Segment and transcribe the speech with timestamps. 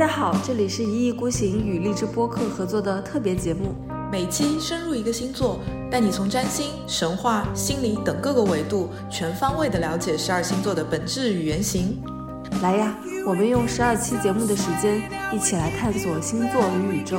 [0.00, 3.74] 家好，这里是一意孤行与荔枝播客合作的特别节目。
[4.10, 5.60] 每期深入一个星座，
[5.90, 12.02] 带你从占星、神话、心理等各个维度，全方位的了解十二星座的本质与原型。
[12.62, 15.02] 来呀，我们用十二期节目的时间，
[15.34, 17.18] 一起来探索星座与宇宙。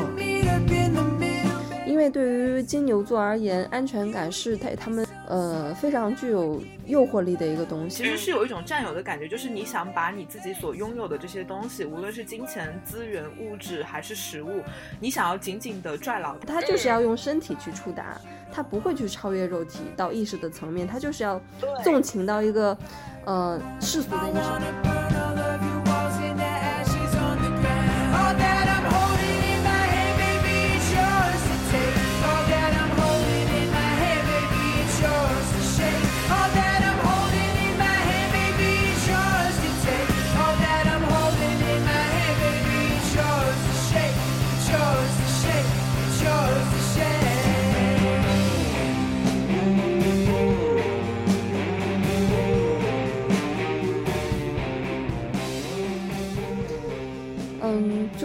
[1.85, 8.03] 因为对于金牛座而言，安全感是他他们呃非常具有诱惑力的一个东西。
[8.03, 14.61] 其实是有一种占有的感觉，就是你想把你自己所拥有的这些东西，无论是金钱、资源、物质还是食物，
[14.99, 16.55] 你想要紧紧的拽牢它。
[16.55, 18.19] 他就是要用身体去触达，
[18.51, 21.39] 他不会去超越肉体到意识的层面，他就是要
[21.81, 22.77] 纵情到一个
[23.23, 25.10] 呃世俗的意识。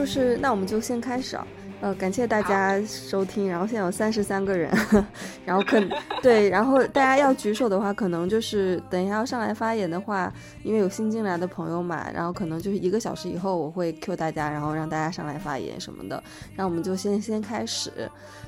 [0.06, 1.44] 就是那我们就先开始啊。
[1.80, 4.72] 呃，感谢大家收听，然后现在有三十三个人，
[5.44, 5.78] 然后可
[6.22, 10.32] 对，然后大家要举手的话，可能就是等一下要上来发言的话，
[10.62, 16.22] 因为有新进来的朋友嘛，然后可能就是一个小时以后我会 Q 大家，然后让大家上来发言什么的，
[16.54, 17.90] 然后我们就先先开始，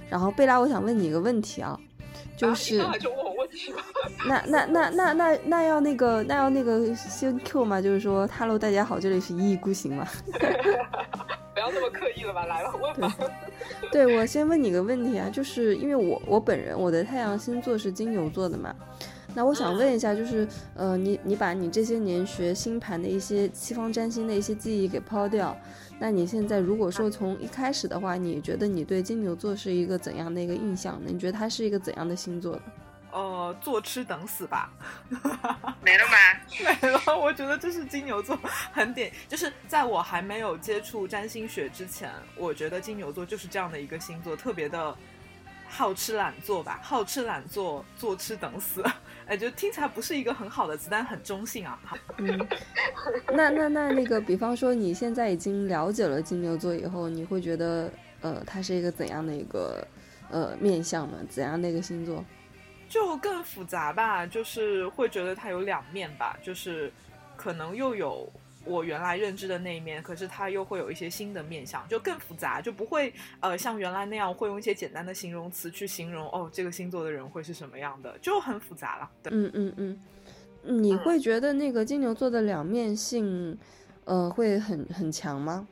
[0.08, 1.78] 然后贝拉，我想问你一个问题啊，
[2.38, 2.78] 就是。
[4.26, 10.06] 那那那那那那要那个那要那个先 Q 嘛，就是说 Hello 大家好，这里是一意孤行嘛。
[11.54, 13.12] 不要那么刻意了吧，来吧，问吧。
[13.90, 18.72] 对，我先问你个问题啊，就是因为我我本人我的太阳星座是金牛座的嘛，
[19.34, 25.56] 那我想问一下，就是呃，你你把你这些年学星盘的一些西方占星的一些记忆给抛掉，
[26.00, 31.10] 那你现在如果说从一开始的话，你觉得你对金牛座是一个怎样的一个印象呢？
[31.12, 32.62] 你觉得它是一个怎样的星座呢？
[33.10, 34.70] 呃，坐吃等死吧，
[35.82, 36.76] 没了吗？
[36.82, 37.18] 没了。
[37.18, 38.38] 我觉得这是金牛座
[38.70, 44.94] 很典，就是在我还没有接触占星学之前，我觉得金牛座就是这样的一个星座，特别的
[45.66, 48.84] 好吃懒做吧，好吃懒做，坐吃等死。
[49.28, 51.78] 哎，就听起来不是一个很好的词，但很中性啊。
[52.16, 52.48] 嗯，
[53.28, 59.86] 那那那那个，比方说你现在已经了解了金牛座以后，你会觉得呃，它是一个怎样的一个
[60.30, 61.18] 呃面相呢？
[61.28, 62.24] 怎样的一个星座？
[62.88, 66.90] 就更复杂吧，就是会觉得它有两面吧，就是
[67.36, 68.26] 可能又有
[68.64, 79.10] 我原来认知的那一面，可是它又会有一些新的面相，就更复杂，就不会呃像原来那样会用一些简单的形容词去形容哦这个星座的人会是什么样的， 就很复杂了。
[79.22, 83.56] 对，嗯嗯嗯，你会觉得那个金牛座的两面性，
[84.04, 85.66] 呃，会很很强吗？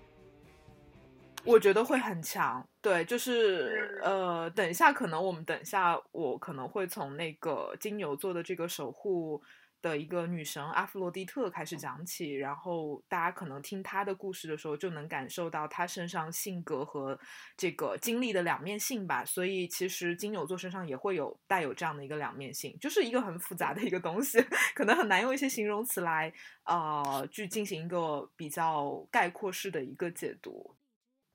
[1.45, 2.67] 我觉得会很强。
[2.83, 9.41] 对，就是呃，等一下，可能我们等一下，我可能会从那个金牛座的这个守护
[9.87, 17.17] 的一个女神阿弗洛狄特开始讲起，然后大家可能听她的故事的时候，就能感受到她身上性格和
[17.57, 19.25] 这个经历的两面性吧。
[19.25, 26.33] 所以其实金牛座身上也会有带有这样的一个两面性，就是一个很复杂的一个东西， 可能很难用一些形容词来
[26.65, 30.75] 呃去进行一个比较概括式的一个解读。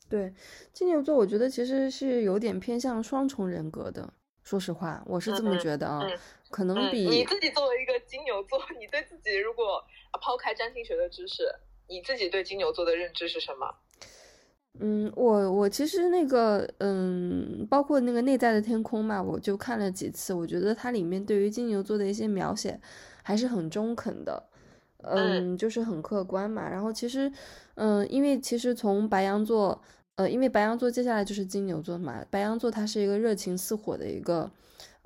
[0.10, 0.34] 对，
[0.74, 4.14] 金牛座我觉得其实是有点偏向双重人格的。
[4.44, 6.18] 说实话，我是这么嗯觉得啊，嗯
[6.52, 9.82] 可能嗯，比、你自己作为一个金牛座，你对自己如果
[10.12, 11.50] 啊抛开占星学的知识，
[11.88, 13.74] 你自己对金牛座的认知是什么？
[14.80, 22.80] 嗯，我我其实那个嗯，包括那个内在的天空嘛，我就看了几次，我觉得它里面对于金牛座的一些描写
[23.24, 24.44] 还是很中肯的，
[25.04, 26.70] 嗯，就是很客观嘛。
[26.70, 27.32] 然后其实，
[27.76, 29.82] 嗯，因为其实从白羊座，
[30.16, 34.52] 呃，因为白羊座接下来就是金牛座嘛，白羊座它是一个热情似火的一个。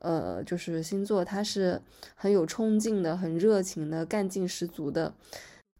[0.06, 1.82] 呃，就是星座，他是
[2.14, 5.12] 很有冲劲的，很热情的，干劲十足的。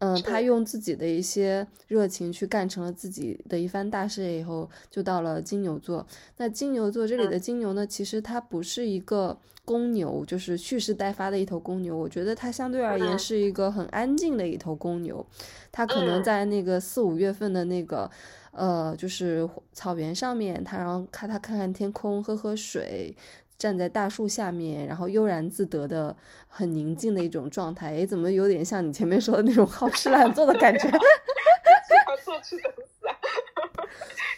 [0.00, 6.04] 嗯，他用自己的一些热情去干成了自己的一番大事业以后，就到了金牛座。
[6.38, 11.96] 那金牛座这里的金牛呢，其实它不是一个公牛，就是蓄势待发的一头公牛。
[11.96, 15.24] 我觉得它相对而言嗯是一个很安静的一头公牛。
[15.72, 18.10] 它可能嗯在那个四五月份的那个，
[18.50, 23.16] 呃，就是草原上面，它然后看它看看天空，喝喝水。
[23.58, 26.16] 站在大树下面，然后悠然自得的、
[26.48, 30.88] 很宁静的一种状态，哎，怎么有点像你前面说的那种好吃懒做的感觉？
[30.88, 32.85] 哈哈哈哈哈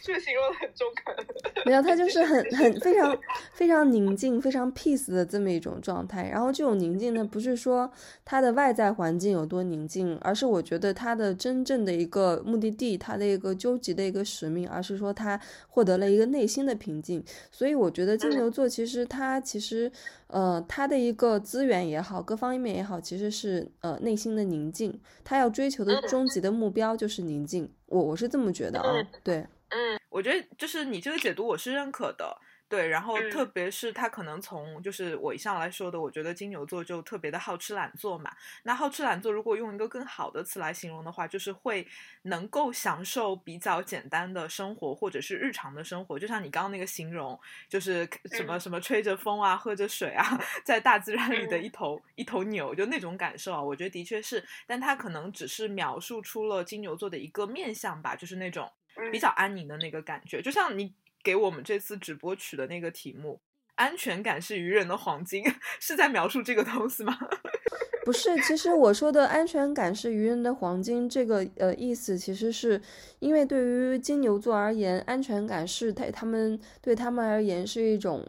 [0.08, 0.14] 死啊！
[0.14, 1.26] 是不是形容的很中肯？
[1.66, 3.18] 没有，他就是很 很非常
[3.52, 6.28] 非常宁静、非常 peace 的这么一种状态。
[6.28, 7.90] 然后这种宁静呢，不是说
[8.24, 15.38] 他的外在环境有多宁静，而是我觉得他的真正的一个目的地，他的一个究极的一个使命，而是说他
[15.68, 17.22] 获得了一个内心的平静。
[17.50, 19.90] 所以我觉得金牛座其实他其实
[20.28, 24.98] 呃他的一个资源也好，各方面也好，其实是呃内心的宁静。
[25.24, 27.70] 他要追求的终极的目标就是宁静。
[27.86, 29.46] 我我是这么觉得啊，对。
[29.70, 32.38] 嗯，我觉得就是你这个解读我是认可的，
[32.68, 38.30] 对，然后嗯特别是他可能从就是我一上来说的，我觉得金牛座就特别的好吃懒做嘛。
[38.62, 41.86] 那好吃懒做，如果用一个更好的词来形容的话，就是会
[42.22, 46.18] 能够享受比较简单的生活或者是日常的生活。
[46.18, 47.38] 就像你刚刚那个形容，
[47.68, 58.70] 就是什么嗯什么吹着风啊，喝着水啊，在大自然里的嗯一头一头牛，就那种感受啊，我觉得的确是，但他可能只是描述出了金牛座的一个面相吧，就是那种。
[59.12, 60.92] 比嗯较安宁的那个感觉，就像你
[61.22, 63.40] 给我们这次直播取的那个题目
[63.76, 65.44] “安全感是愚人的黄金”，
[65.80, 67.16] 是在描述这个东西吗？
[68.04, 72.80] 不是，其实我说的安全感是愚人的黄金，这个呃意思其实是
[73.18, 78.26] 因为对于金牛座而言，安全感是他他们对他们而言是一种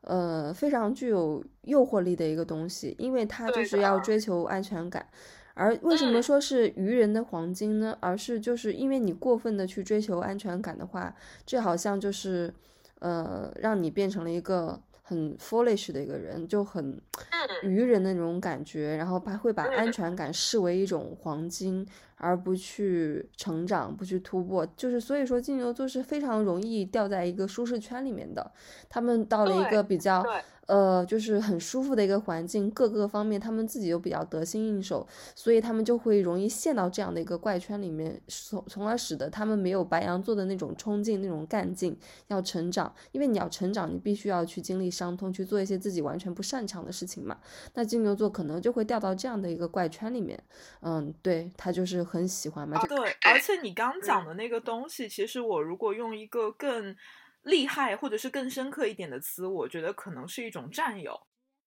[0.00, 5.06] 呃非常具有诱惑力的一个东西，因为他就是要追求安全感。
[5.54, 6.22] 而为什么嗯。
[6.22, 7.96] 说是愚人的黄金呢？
[8.00, 11.14] 而是就是因为你过分的去追求安全感的话，
[11.46, 12.52] 这好像就是
[13.00, 17.00] 呃让你变成了一个很 foolish 的一个人，就很
[17.30, 17.48] 嗯。
[17.60, 19.92] 愚人的那种感觉，然后把会把安嗯。
[19.92, 21.86] 全感视为一种黄金，
[22.20, 24.66] 而不去成长，不去突破。
[24.76, 28.52] 就是所以说，金牛座是非常容易掉在一个舒适圈里面的。
[28.88, 30.24] 他们到了一个比较
[30.66, 41.96] 呃，就是很舒服的一个环境，各个方面他们自己又比较得心应手，所以他们就会容易陷到这样的一个怪圈里面，从从而使得他们没有白羊座的那种冲劲、那种干劲，
[42.28, 42.94] 要成长。
[43.10, 47.36] 因为你要成长，你必须要去经历伤痛，去做一些自己完全不擅长的事情嘛。
[47.74, 50.40] 那金牛座可能就会掉到这样的一个怪圈里面，
[50.82, 56.94] 嗯，对他就是很喜欢嘛，就对，而且你刚讲的那个东西，其实我如果用一个更
[57.42, 61.18] 厉害或者是更深刻一点的词，我觉得可能是一种占有。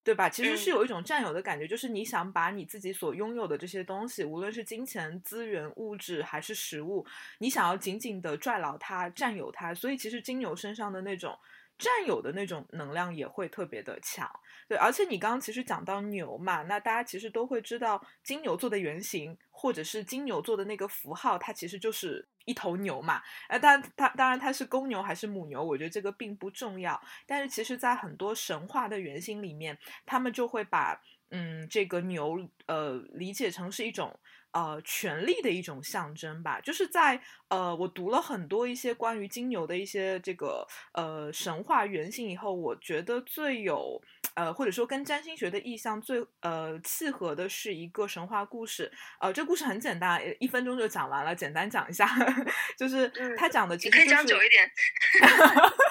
[0.05, 0.27] 对吧？
[0.27, 7.05] 其实是嗯有一种占有的感觉，就是你想把你自己所拥有的这些东西，无论是金钱、资源、物质还是食物，
[7.37, 9.73] 你想要紧紧的拽牢它、占有它。
[9.73, 11.33] 所以其实金牛身上的那种
[11.77, 14.29] 占有的那种能量也会特别的强。
[14.67, 23.21] 对，而且你刚刚其实讲到牛嘛，那大家其实都会知道金牛座的原型，或者是金牛座的那个符号，它其实就是一头牛嘛。
[23.49, 26.99] 呃，当然它当然它是公牛还是母牛，我觉得这个并不重要。
[27.25, 34.17] 但是其实，在很多神话的原型里面，他们就会把嗯这个牛呃理解成是一种。
[34.53, 37.19] 呃，权力的一种象征吧，就是在
[37.49, 43.99] 呃，我读了很多一些关于金牛的一些这个呃神话原型以后，我觉得最有
[44.35, 48.91] 呃或者说跟占星学的意象最呃契合的是一个神话故事。
[49.19, 52.07] 呃，这故事很简单，呃一分钟就讲完了，简单讲一下，
[52.77, 54.71] 就是嗯他讲的其你可以讲久一点。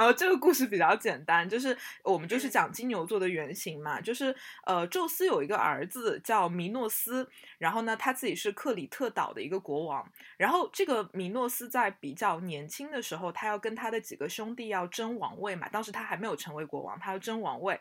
[0.00, 17.78] 然后这个故事比较简单，就是我们就是嗯讲金牛座的原型嘛，就是呃，宙斯有一个儿子叫米诺斯，然后呢，他自己是克里特岛的一个国王，然后这个米诺斯在比较年轻的时候，他要跟他的几个兄弟要争王位嘛，当时他还没有成为国王，他要争王位。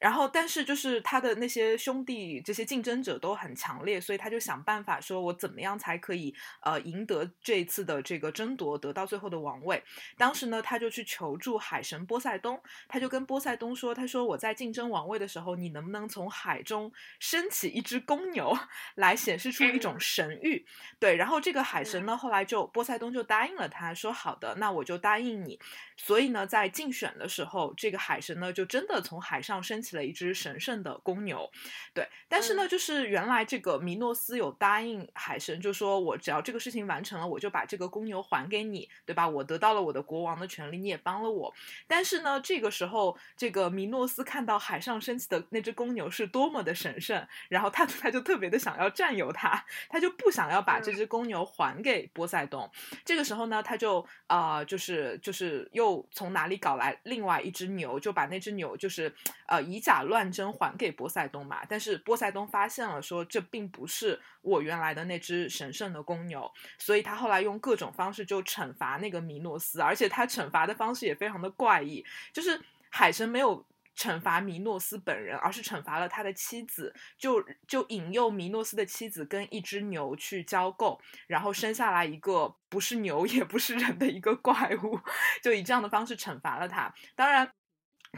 [0.00, 9.84] 然后，但是就是他的那些兄弟，这些竞争者都很强烈，所以他就想办法说，我怎么样才可以呃赢得这一次的这个争夺，得到最后的王位。
[10.16, 18.56] 当时呢，他就去求助海神波塞冬，他就跟波塞冬说：“他说我在竞争王位的时候，你能不能从海中升起一只公牛，
[18.94, 20.64] 来显示出一种嗯 神谕？”
[20.98, 25.60] 对，然后这个海神呢，后来就波塞冬就答应了他，说：“好的，那我就答应你。”
[25.98, 31.50] 所以呢，在竞选的时候，这个海神呢，就真的从海上升起了一只神圣的公牛。
[31.92, 39.28] 对，但是呢，嗯就是原来这个米诺斯有答应海神，就说我只要这个事情完成了，我就把这个公牛还给你，对吧？
[39.28, 41.52] 我得到了我的国王的权利，你也帮了我。
[41.86, 52.70] 但是呢，这个时候，这个米诺斯看到海上升起的那只公牛是多么的神圣，然后他他就特别的想要占有它，他就不想要把这只公牛还给波塞冬。
[53.04, 59.12] 这个时候呢，他就啊、呃就是就是又从哪里搞来另外一只牛，就把那只牛就是
[59.46, 61.62] 呃以以假乱真还给波塞冬嘛。
[61.68, 72.60] 但是波塞冬发现了，说这并不是我原来的那只神圣的公牛，所以他后来用各种方式就惩罚那个米诺斯，而且他惩罚的方式也非常的怪异，就是
[72.90, 73.64] 海神没有。
[73.96, 84.98] 惩罚米诺斯本人，而是惩罚了他的妻子，就就引诱米诺斯的妻子跟一只牛去交媾，然后生下来一个不是牛也不是人的一个怪物，
[85.42, 86.94] 就以这样的方式惩罚了他。
[87.14, 87.52] 当然。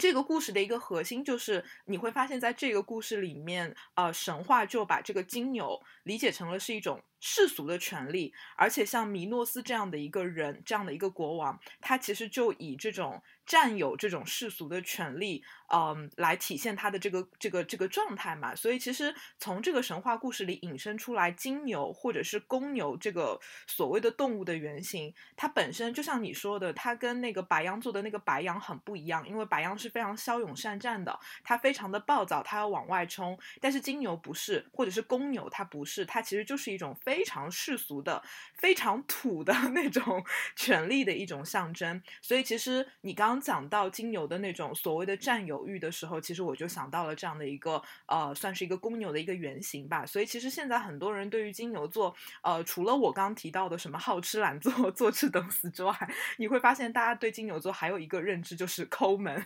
[0.01, 13.23] 这个故事的一个核心就是，你会发现在这个故事里面，呃，神话就把这个金牛理解成了是一种世俗的权利，而且像米诺斯这样的一个人，这样的一个国王，他其实就以这种
[13.53, 18.55] 占有这种世俗的权利，嗯，来体现他的这个这个这个状态嘛。
[18.57, 33.39] 所以其实从这个神话故事里引申出来，金牛或者是公牛这个所谓的动物的原型，它本身就像你说的，它跟那个白羊座的那个白羊很不一样，因为白羊是非常骁勇善战的，它非常的暴躁，它要往外冲。
[33.61, 38.23] 但是金牛不是，或者是公牛，它不是，它其实就是一种非常世俗的、
[38.55, 40.25] 非常土的 那种
[40.57, 42.03] 权力的一种象征。
[42.23, 50.07] 所以其实你刚刚讲到金牛的那种所谓的占有欲的时候，其实我就想到了这样的一个呃，算是一个公牛的一个原型吧。
[50.07, 55.93] 所以其实现在很多人对于金牛座，呃，除了我刚刚提到的什么好吃懒做、 坐吃等死之外，
[56.39, 59.45] 你会发现大家对金牛座还有一个认知就是抠门，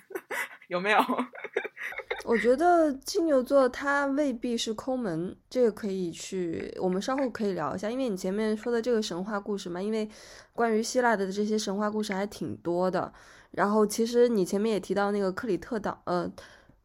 [0.68, 1.00] 有没有？
[2.24, 7.88] 我觉得金牛座它未必是抠门，这个可以去，我们稍后可以聊一下。
[7.88, 10.08] 因为你前面说的这个神话故事嘛，因为
[10.52, 13.12] 关于希腊的这些神话故事还挺多的。
[13.56, 16.30] 然后其实你前面也提到那个克里特岛，呃，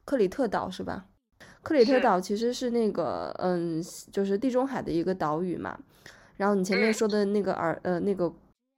[0.03, 1.05] 克里特岛是吧？
[1.61, 5.77] 克里特岛其实是那个，嗯，就是地中海的一个岛屿嘛。
[6.37, 8.33] 然后你前面嗯说的那个儿，呃，那个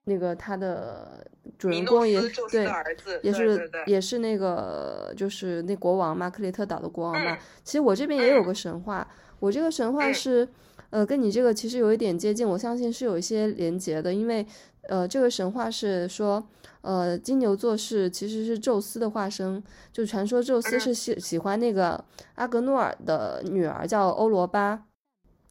[0.05, 1.25] 那个他的
[1.57, 2.19] 主人公也
[2.51, 2.67] 对
[3.21, 7.35] 也是也是那个就是那国王嘛，克里特岛的国王嘛。
[7.35, 9.07] 嗯其实我这边也有个神话，
[9.39, 10.49] 我这个神话嗯是，
[10.93, 14.45] 呃，跟你这个其实有一点接近，我相信是有一些连结的，因为
[14.83, 16.47] 呃，这个神话是说，
[16.81, 24.83] 呃，金牛座是其实是宙斯的化身，就传说宙斯嗯是喜喜欢那个阿格诺尔的女儿叫欧罗巴。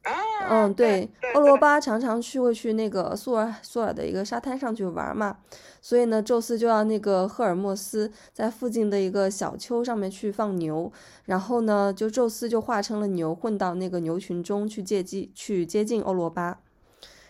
[0.03, 0.13] 啊，
[0.49, 5.37] 嗯，对对，，欧罗巴常常去会去那个苏尔苏尔的一个沙滩上去玩嘛，
[5.81, 10.91] 所以呢，宙斯就让那个赫尔墨斯在附近的一个小丘上面去放牛，
[11.25, 16.59] 然后呢，就宙斯就化成了牛，混到那个牛群中去接近去接近欧罗巴。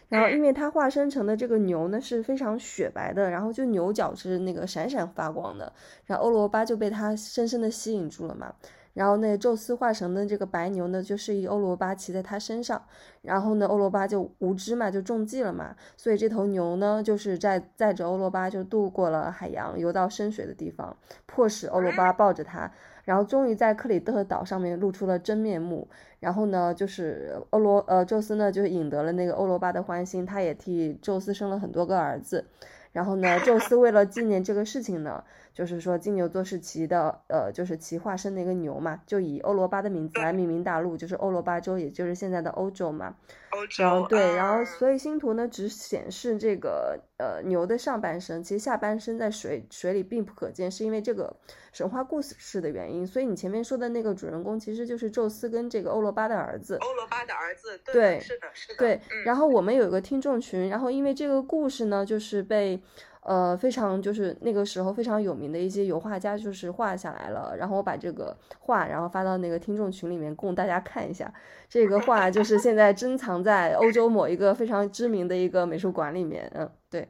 [0.09, 5.73] 然后，因为他化身成的这个牛呢是非常雪白的，然后就牛角是那个闪闪发光的，
[6.05, 8.53] 然后欧罗巴就被他深深的吸引住了嘛。
[8.93, 12.81] 然后那宙斯化成的这个白牛呢，就示意欧罗巴骑在他身上，
[13.21, 20.95] 然后呢，欧罗巴就无知嘛，就中计了嘛，所以这头牛呢，就是在载着欧罗巴就渡过了海洋，游到深水的地方，
[21.25, 22.71] 迫使欧罗巴抱着他，
[23.03, 25.87] 然后终于在克里特岛上面露出了真面目。
[26.19, 32.45] 然后呢，就是欧罗呃，宙斯呢就引得了那个欧罗巴的欢心，他也替宙斯生了很多个儿子。
[32.93, 43.15] 然后呢，宙斯为了纪念这个事情呢，就是说金牛座是其的，呃，就是其化身的一个牛嘛，就以欧罗巴的名字来命名大陆，就是欧罗巴州，也就是现在的欧洲嘛。
[43.51, 51.35] 欧然后洲对，然后啊所以星图呢只显示这个呃牛的上半身，其实下半身在水水里并不可见，是因为这个
[51.71, 53.05] 神话故事的原因。
[53.05, 56.77] 所以你前面说的那个主人公其实就是宙斯跟这个欧罗巴的儿子。
[56.77, 62.81] 欧罗巴的儿子，对对是的，是的，对，嗯然后我们有一个听众群，然后因为这个故事呢，就是被
[63.23, 71.33] 呃非常就是那个时候非常有名的一些油画家就是画下来了，然后我把这个画然后发到那个听众群里面供大家看一下。
[71.67, 77.07] 这个画就是现在珍藏在欧洲某一个非常知名的一个美术馆里面，嗯，对。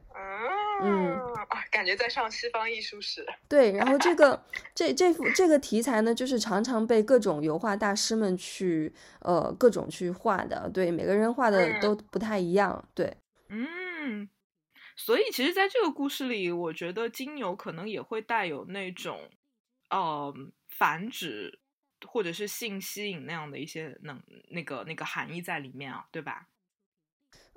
[0.82, 4.42] 嗯啊，感觉在上西方艺术史，对，然后这个
[4.74, 13.16] 这这幅这个题材呢，就是常常被各种油画大师们去呃各种去画的，对，每个人画的嗯都不太一样，对。
[13.48, 14.28] 嗯，
[14.96, 19.28] 所以其实在这个故事里，我觉得金牛可能也会带有那种，
[19.90, 20.32] 呃，
[20.68, 21.58] 繁殖
[22.06, 26.46] 或者是性吸引那样的一些能那个那个含义在里面啊，对吧？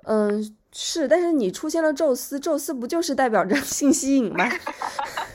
[0.04, 4.48] 嗯，是，但是你出现了宙斯，宙斯不就是代表着性吸引吗？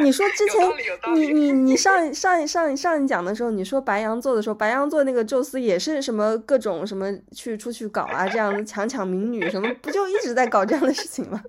[0.00, 11.42] 你说之前你你你上上上上一讲的时候，你说白羊座的时候，白羊座那个宙斯也是什么各种什么去出去搞啊，这样子强抢民女什么，不就一直在搞这样的事情吗？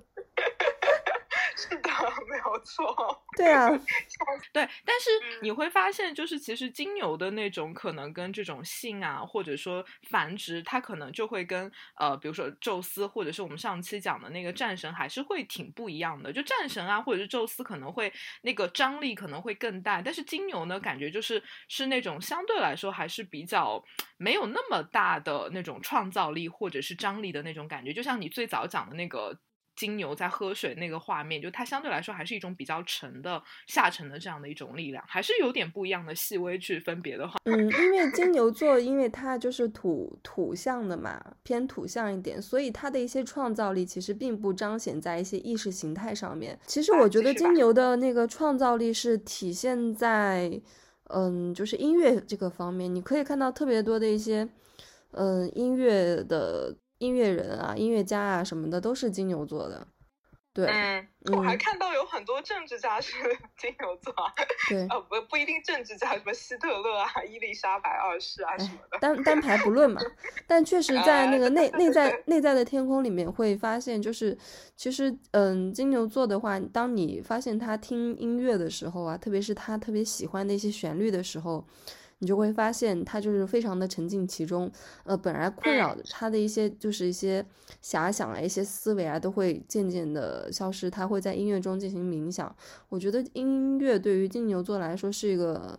[2.64, 2.96] 错，
[3.38, 3.70] 对啊，
[4.52, 16.32] 对，但是嗯你会发现，就是其实金牛的那种可能跟这种性啊，或者说繁殖，它可能就会跟呃，比如说宙斯，或者是我们上期讲的那个战神，还是会挺不一样的。
[16.32, 23.84] 就战神啊，或者是宙斯，可能会那个张力可能会更大，但是金牛呢，感觉就是是那种相对来说还是比较
[24.18, 27.92] 没有那么大的那种创造力或者是张力的那种感觉。
[27.94, 29.38] 就像你最早讲的那个。
[29.76, 37.38] 金牛在喝水那个画面，就它相对来说还是一种比较沉的下沉的这样的一种力量，还是有点不一样的细微去分别的话。
[37.46, 46.58] 嗯，因为金牛座，因为它就是土土象的嘛，偏土象一点，所以它的一些创造力其实并不彰显在一些意识形态上面。
[46.68, 50.62] 其实啊我觉得金牛的那个创造力是体现在，
[51.10, 54.48] 嗯，就是音乐这个方面，你可以看到特别多的一些，
[55.12, 59.86] 嗯，音乐的音乐人啊、音乐家啊什么的都是金牛座的。
[60.56, 63.12] 对，嗯，我还嗯看到有很多政治家是
[63.58, 64.32] 金牛座啊，
[64.70, 69.00] 对， 呃，不不一定政治家，什么希特勒啊、伊丽莎白二世啊什哎么的。
[69.00, 70.00] 单单排不论嘛，
[70.46, 74.38] 但确实在那个哎内内在内在的天空里面会发现，就是
[74.76, 81.66] 其实嗯，金牛座的话，当你发现他听音乐的时候啊，特别是他特别喜欢的一些旋律的时候，
[82.24, 84.72] 你就会发现他就是非常的沉浸其中，
[85.04, 87.46] 呃，本来困扰的他的一些就是一些
[87.84, 92.56] 遐想啊、一些思维啊，都会渐渐的消失，他会在音乐中进行冥想。
[92.88, 95.78] 我觉得音乐对于金牛座来说是一个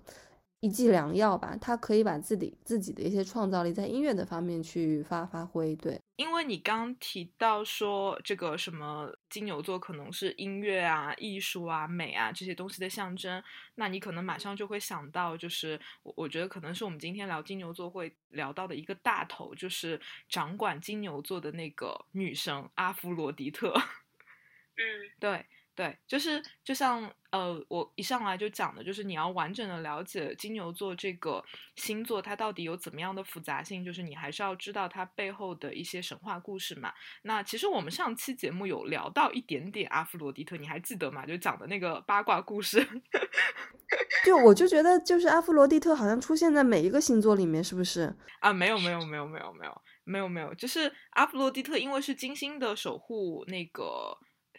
[0.65, 5.77] 一剂良药吧，他可以把自己自己的一些创造力在音乐的方面去发发挥。
[5.77, 13.45] 对，因为你刚提到说这个什么金牛座可能是音乐啊、艺术啊、美啊这些东西的象征，
[13.75, 23.71] 那你可能马上就会想到，就是我我觉得可能是我们今天聊金牛座会聊到的一个大头，就是掌管金牛座的那个女神阿芙罗狄特。
[24.77, 24.83] 嗯
[25.21, 25.45] 对
[25.77, 36.93] 对，就是就像呃，我一上来就讲的，就是你要完整的了解金牛座这个星座，它到底有怎么样的复杂性，就是你还是要知道它背后的一些神话故事嘛。
[37.23, 41.27] 那其实我们上期节目有聊到一点点阿弗罗狄特，你还记得吗？
[41.27, 42.79] 就讲的那个八卦故事。
[44.25, 48.17] 就我就觉得就是阿弗罗狄特好像出现在每一个星座里面，是不是？
[48.41, 54.17] 啊，没有没有没有没有没有没有没有，就是阿弗罗狄特，因为是金星的守护那个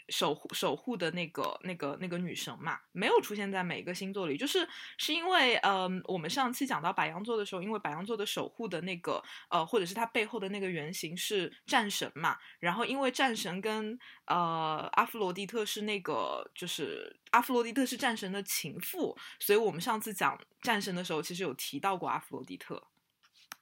[0.09, 22.81] 守护守护的那个那个那个女神嘛，没有出现在每一个星座里，就是是因为嗯、我们上期讲到白羊座的时候，因为白羊座的守护的那个呃，或者是它背后的那个原型是战神嘛，然后因为战神跟呃阿芙罗狄特是那个就是阿芙罗狄特是战神的情妇，所以我们上次讲战神的时候，其实有提到过阿芙罗狄特。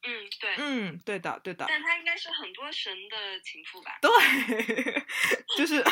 [0.04, 3.98] 嗯，对，嗯，对的，对的，但他应该是很多神的情妇吧？
[4.02, 5.04] 对，
[5.58, 5.84] 就是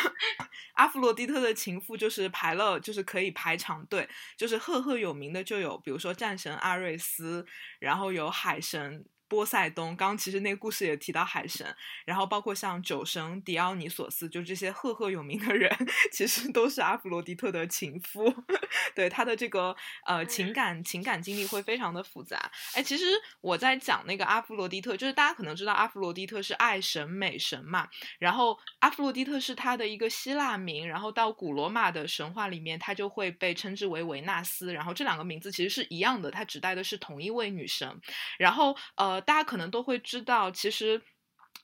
[0.74, 7.46] 阿芙洛狄特的情妇，就是排了，就是可以排长队，就是赫赫有名的就有，比如说战神阿瑞斯，
[7.78, 9.04] 然后有海神。
[9.32, 11.66] 波塞冬，刚刚其实那个故事也提到海神，
[12.04, 15.74] 然后包括像酒神狄奥尼索斯，就这些赫赫有名的人，
[16.12, 18.30] 其实都是阿芙罗狄特的情夫。
[18.94, 22.50] 对他的这个呃情感情感经历会非常的复杂。
[22.74, 23.06] 哎，其实
[23.40, 37.88] 我在讲那个阿芙罗狄特，就是大家可能知道阿芙罗狄特是爱神美神嘛，然后阿芙罗狄特是他的一个希腊名，然后到古罗马的神话里面，他就会被称之为维纳斯，然后这两个名字其实是一样的，它指代的是同一位女神。
[38.36, 41.00] 然后呃，大家可能都会知道，其实。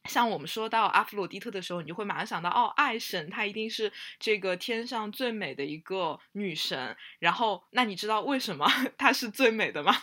[0.05, 6.97] 像我们说到阿芙洛狄特的时候，你就会马上想到，哦，爱神她一定是这个天上最美的一个女神。
[7.19, 8.67] 然后，那你知道为什么
[8.97, 9.95] 她是最美的吗？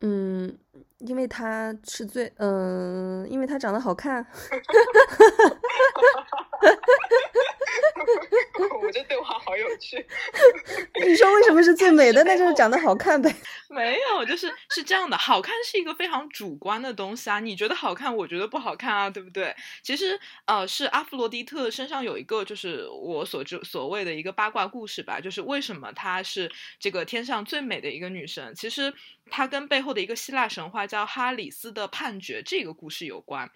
[0.00, 0.58] 嗯，
[1.00, 4.24] 因为她是最嗯、因为她长得好看。
[8.80, 9.96] 我觉得对话好有趣。
[11.04, 12.24] 你说为什么是最美的？
[12.24, 13.34] 那就是长得好看呗。
[13.72, 19.56] 没有，就是是这样的，好看是一个非常主观的东西啊，你觉得好看，我觉得不好看啊，对不对？
[19.82, 28.92] 其实呃，是阿芙罗狄特身上有一个，就是我所知所谓的一个八卦故事吧，就是为什么她是这个天上最美的一个女神，其实
[29.30, 33.50] 她跟背后的一个希腊神话叫哈里斯的判决这个故事有关。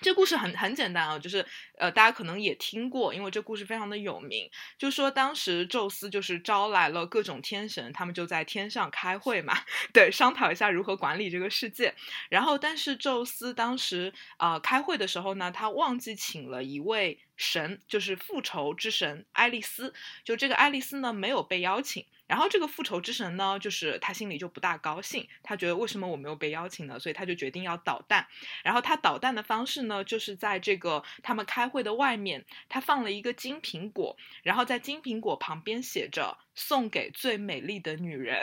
[0.00, 1.44] 这故事很很简单啊，就是
[1.76, 4.48] 呃，大家可能也听过，因为这故事非常的有名。
[4.78, 9.52] 就说当时宙斯就是招来了各种天神，他们就在天上开会嘛，
[9.92, 11.94] 对，商讨一下如何管理这个世界。
[12.30, 19.92] 然后，但是宙斯当时呃开会的时候呢，他忘记请了一位神，就是复仇之神爱丽丝。
[20.24, 22.06] 就这个爱丽丝呢，没有被邀请。
[22.30, 26.96] 然后这个复仇之神呢，就是他心里就不大高兴，他觉得为什么我没有被邀请呢？
[26.96, 28.24] 所以他就决定要捣蛋。
[28.62, 38.40] 然后他捣蛋的方式呢，就是在这个他们开会的外面，他放了一个金苹果，然后在金苹果旁边写着“送给最美丽的女人”，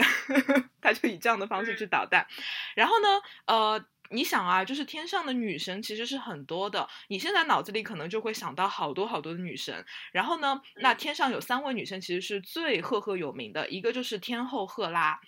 [0.81, 2.27] 他就以这样的方式去捣蛋。
[2.75, 3.07] 然后呢，
[3.45, 3.85] 呃。
[4.09, 9.85] 你想啊，就是天上的女神其实是很多的，你现在脑子里可能就会想到好多好多的女神。
[10.11, 15.19] 然后呢，那天上有三位女神其实是最赫赫有名的，一个就是天后赫拉，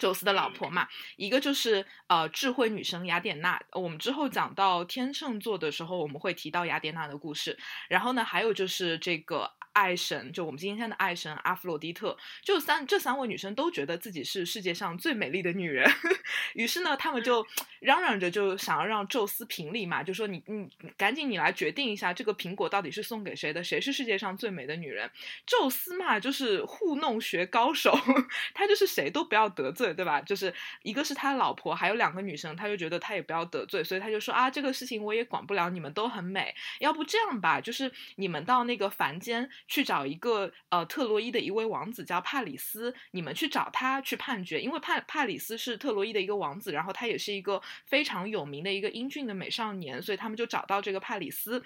[0.00, 7.58] 宙斯的老婆嘛，一个就是呃智慧女神雅典娜，我们之后讲到天秤座的时候，我们会提到雅典娜的故事。
[7.88, 15.88] 然后呢，还有就是这个爱神，就我们今天的爱神阿弗洛狄特，就三这三位女生都觉得自己是世界上最美丽的女人，
[16.54, 17.46] 于是呢，他们就
[17.78, 25.08] 嚷嚷着就想要让宙斯评理嘛，就说你你赶紧你来决定一下这个苹果到底是送给谁的，谁是世界上最美的女人。
[25.46, 27.96] 宙斯嘛，就是糊弄学高手，
[28.54, 29.84] 他就是谁都不要得罪。
[29.84, 30.18] 对吧？
[30.22, 51.62] 就是一个是他老婆，还有两个女生，他就觉得他也不要得罪，所以他就说啊，这个事情我也管不了，你们都很美，要不这样吧，就是你们到那个凡间去找一个呃特洛伊的一位王子叫帕里斯，你们去找他去判决，因为帕帕里斯是特洛伊的一个王子，然后他也是一个非常有名的一个英俊的美少年，所以他们就找到这个帕里斯。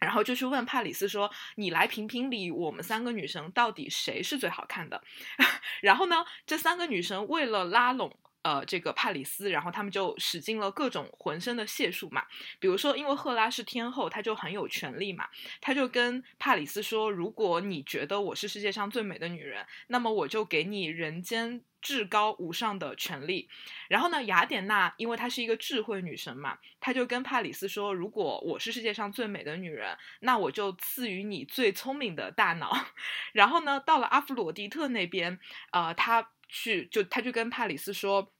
[0.00, 5.00] 然后就去问帕里斯说：“你来评评理，我们三个女生到底谁是最好看的？”
[5.80, 12.24] 然后呢，这三个女生为了拉拢呃这个帕里斯，然后他们就使尽了各种浑身的解数嘛。
[12.58, 15.28] 比如说，因为赫拉是天后，她就很有权利嘛，
[15.60, 23.48] 她就跟帕里斯说：“如果你觉得我是世界上最美的女人，那么我就给你人间。”至高无上的权利，
[23.88, 32.72] 然后呢，雅典娜因为她是一个智慧女神嘛，她就跟帕里斯说：“如果我是世界上最美的女人，那我就赐予你最聪明的大脑。
[33.34, 35.40] ”然后呢，到了阿弗罗狄特那边，
[35.72, 38.32] 呃，她去就他就跟帕里斯说：“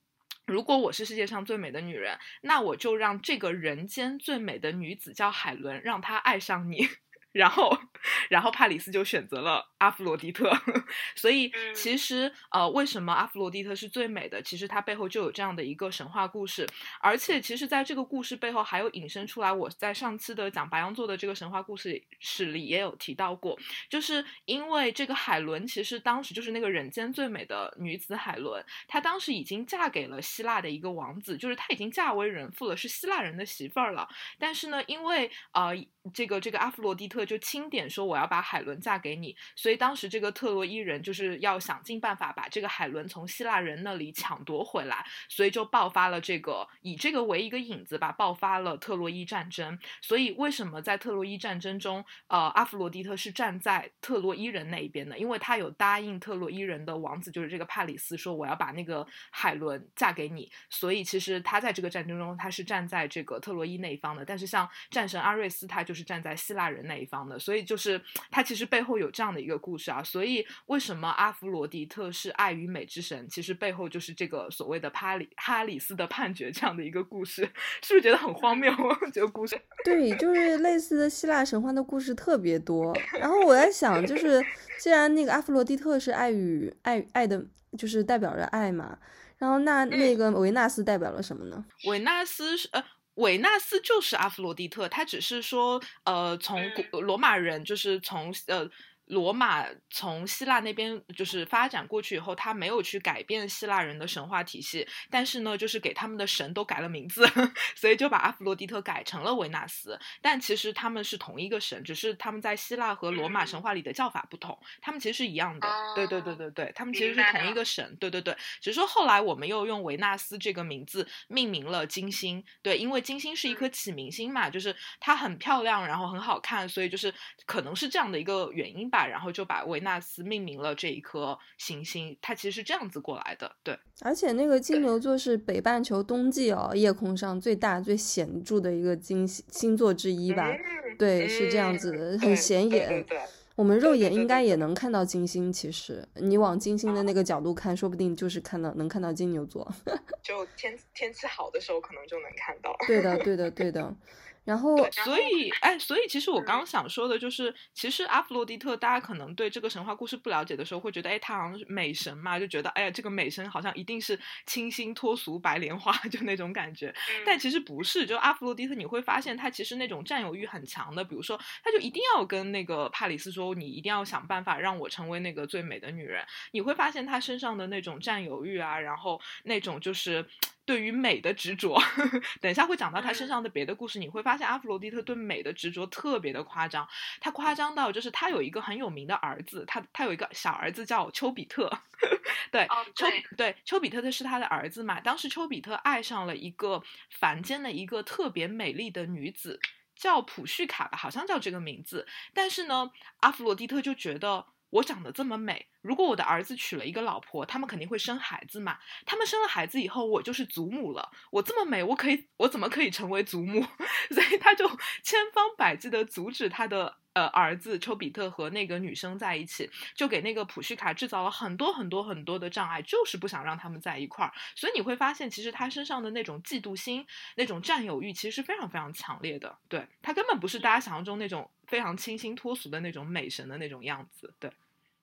[0.46, 6.86] 如果我是世界上最美的女人，那我就让这个人间最美的女子叫海伦，让她爱上你。
[7.32, 7.78] ”然后，
[8.28, 10.48] 然后帕里斯就选择了阿弗罗狄特，
[11.16, 14.40] 所以其实呃，为什么阿弗罗狄特是最美的？
[14.40, 16.64] 其实它背后就有这样的一个神话故事，
[17.00, 23.58] 而且其实在这个故事背后还有引申出来，我在上次的讲白羊座的这个神话故事史里也有提到过，
[23.90, 35.72] 就是因为这个海伦其实当时就是那个人间最美的女子海伦，她当时已经嫁给了希腊的一个王子，就是她已经嫁为人妇了，是希腊人的媳妇儿了，但是呢，因为呃
[36.14, 37.26] 这个这个阿弗罗狄特。
[37.32, 49.78] 就钦点说我要把海伦嫁给你，所以所以当时这个特洛伊人就是要想尽办法把这个海伦从希腊人那里抢夺回来，所以就爆发了这个以这个为一个引子吧，爆发了特洛伊战争。
[50.02, 55.16] 所以为什么在特洛伊战争中，呃，阿弗罗狄特是站在特洛伊人那一边的？
[55.16, 60.50] 因为他有答应特洛伊人的王子，就是这个帕里斯，说我要把那个海伦嫁给你。
[60.68, 64.24] 所以其实他在这个战争中他是站在这个特洛伊那一方的。
[64.24, 67.06] 但是像战神阿瑞斯，他就是站在希腊人那一。
[67.12, 70.02] 方的，所以就是他其实背后有这样的一个故事啊。
[70.02, 73.28] 所以为什么阿弗罗狄特是爱与美之神？
[73.30, 77.42] 其实背后就是这个所谓的帕里哈里斯的判决这样的一个故事，
[77.82, 78.72] 是不是觉得很荒谬？
[79.14, 79.56] 这个故事？
[79.84, 82.92] 对，就是类似的希腊神话的故事特别多。
[83.18, 84.44] 然后我在想，就是
[84.80, 87.46] 既然那个阿弗罗狄特是爱与爱爱的，
[87.78, 88.98] 就是代表着爱嘛，
[89.38, 91.64] 然后那那个维纳斯代表了什么呢？
[91.86, 92.82] 维纳斯是呃。
[93.16, 96.58] 维纳斯就是阿弗罗狄特，他只是说，呃，从
[96.90, 98.66] 古罗马人就是从呃。
[99.12, 107.26] 罗马从希腊那边就是发展过去以后，他没有去改变希腊人的神话体系，但是呢，就是给他们的神都改了名字，
[107.76, 109.98] 所以就把阿弗洛狄特改成了维纳斯。
[110.20, 115.68] 但其实他们是同一个神，只是他们在希腊和罗马神话里的叫法不同，他们其实是一样的。
[115.94, 117.96] 对对对对对，他们其实是同一个神。
[117.98, 122.42] 对对对，只是说后来我们又用维纳斯这个名字命名了金星。
[122.62, 127.12] 对，因为金星是一颗启明星嘛，就是它很漂亮，然后很好看，所以就是
[127.44, 128.92] 可能是这样的一个原因。
[128.92, 133.78] 吧，然后就把维纳斯命名了这一颗行星，它其实是这样子过来的，对。
[134.00, 140.52] 而且那个金牛座是北半球冬季哦，夜空上最大最显著的一个金星星座之一吧？
[140.98, 143.04] 对，是这样子的，很显眼。
[143.04, 143.20] 对
[143.54, 145.52] 我们肉眼应该也能看到金星。
[145.52, 149.70] 其实你往金星的那个角度看，说不定就是看到能看到金牛座。
[150.22, 152.74] 就天天气好的时候，可能就能看到。
[152.86, 153.94] 对的，对的， 对的。
[154.44, 166.92] 然后，所以，哎，所以其实我刚刚想说的就是，其实阿弗洛狄特，大家可能对这个神话故事不了解的时候，会觉得，哎，他好像是美神嘛，就觉得，哎呀，这个美神好像一定是清新脱俗、白莲花，就那种感觉。
[167.24, 176.24] 但其实不是，就阿弗洛狄特，你会发现他其实那种占有欲很强的，比如说，他就一定要跟那个帕里斯说，你一定要想办法让我成为那个最美的女人。
[176.50, 180.26] 你会发现他身上的那种占有欲啊，然后那种就是。
[180.64, 181.76] 对于美的执着，
[182.40, 186.86] 等一下会讲到他身上的别的故事，你会发现阿弗罗狄特对美的执着特别的夸张，
[187.20, 191.70] 他夸张到就是他有一个很有名的儿子，他他有一个小儿子叫丘比特，
[192.52, 193.56] 对，丘对。
[193.64, 199.58] 丘比特的是他的儿子嘛，当时丘比特爱上了一个凡间的一个特别美丽的女子，
[199.96, 204.46] 叫普绪卡吧，好像叫这个名字，但是呢，阿弗罗狄特就觉得。
[204.72, 208.78] 我长得这么美，如果我的儿子娶了一个老婆，他们肯定会生孩子嘛。
[209.04, 211.10] 他们生了孩子以后，我就是祖母了。
[211.30, 213.60] 我这么美，我可以，我怎么可以成为祖母？
[214.10, 214.66] 所以他就
[215.02, 224.32] 千方百计的阻止他的呃儿子丘比特和那个女生在一起，就给那个普绪卡制造了很多很多很多的障碍，就是不想让他们在一块儿。
[224.56, 227.06] 所以你会发现，其实他身上的那种嫉妒心、
[227.36, 229.54] 那种占有欲，其实是非常非常强烈的。
[229.68, 234.32] 对他根本不是大家想象中那种非常清新脱俗的那种美神的那种样子。
[234.38, 234.50] 对。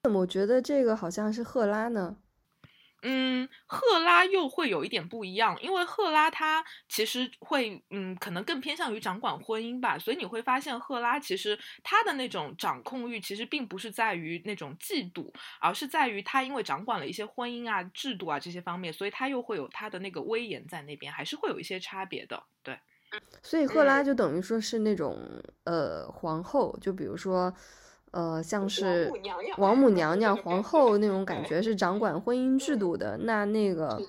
[0.07, 2.15] 我觉得这个好像是赫拉呢。
[3.01, 22.77] 嗯，赫拉又会有一点不一样，因为赫拉她其实会，嗯，可能更偏向于掌管婚姻吧，所以你会发现赫拉其实她的那种掌控欲，其实并不是在于那种嫉妒，而是在于她因为掌管了一些婚姻啊、制度啊这些方面，所以她又会有她的那个威严在那边，还是会有一些差别的，对。
[23.41, 25.17] 所以赫拉就等于说是那种
[25.63, 27.53] 呃皇后，就比如说。
[28.11, 29.11] 呃，像是
[29.57, 33.17] 王母娘娘、 皇后那种感觉，是掌管婚姻制度的。
[33.17, 34.01] 那那个，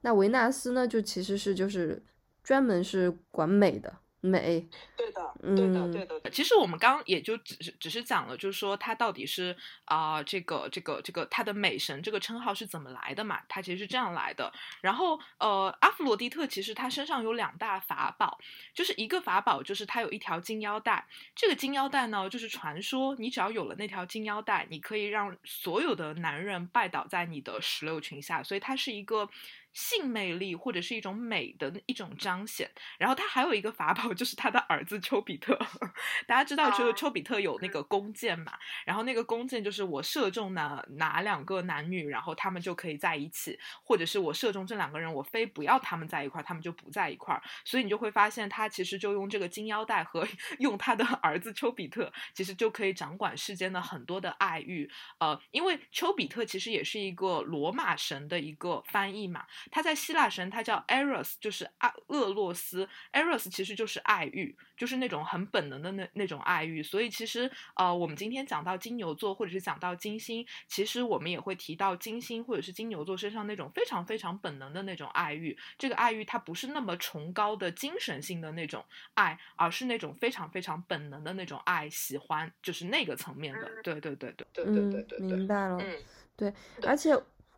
[0.00, 2.02] 那维纳斯呢，就其实是就是
[2.42, 3.92] 专门是管美的。
[4.24, 6.30] 美，对的，对的，对的。
[6.30, 13.42] 其实我们刚也就只是只是讲了，就是说他到底是啊，这个这个这个他的美神这个称号是怎么来的嘛？
[13.48, 14.50] 他其实是这样来的。
[14.80, 18.38] 然后呃，阿弗罗狄特其实他身上有两大法宝，
[18.72, 21.06] 就是一个法宝就是他有一条金腰带。
[21.34, 28.42] 这个金腰带呢，就是传说你只要有了那条金腰带，你可以让所有的男人拜倒在你的石榴裙下。
[28.42, 29.28] 所以它是一个。
[29.74, 35.58] 性魅力或者是一种美的一种彰显，然后他还有一个法宝，就是他的儿子丘比特。
[36.26, 38.52] 大家知道，就是丘比特有那个弓箭嘛，
[38.86, 47.42] 然后那个弓箭就是我射中哪哪两个男女，然后他们就可以在一起，或者是我射中这两个人，我非不要他们在一块儿，他们就不在一块儿。
[47.64, 50.26] 所以你就会发现，他其实就用这个金腰带和
[50.60, 54.88] 用他的儿子丘比特，其实就可以掌管世间的很多的爱欲。
[55.18, 59.44] 呃，因为丘比特其实也是一个罗马神的一个翻译嘛。
[59.70, 62.88] 他在希腊神，他叫 Eros，就是阿厄洛斯。
[63.12, 66.82] Eros 其实就是爱欲，就是那种很本能的那那种爱欲。
[66.82, 75.56] 所以其实呃，我们今天讲到金牛座，或者是讲到金星，其实我们也会提到金星或者是金牛座身上那种非常非常本能的那种爱欲。
[75.78, 83.70] 这个爱欲它不是那么崇高的精神性的那种爱，而是那种非常非常本能的那种爱，喜欢就是那个层面的。
[83.82, 85.78] 对对对对对对对对，明白了。
[85.80, 85.98] 嗯，
[86.36, 86.52] 对，
[86.86, 87.14] 而且。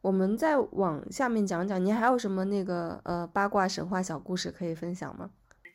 [0.06, 5.30] 我们再往下面讲讲，你还有什么那个呃八卦神话小故事可以分享吗？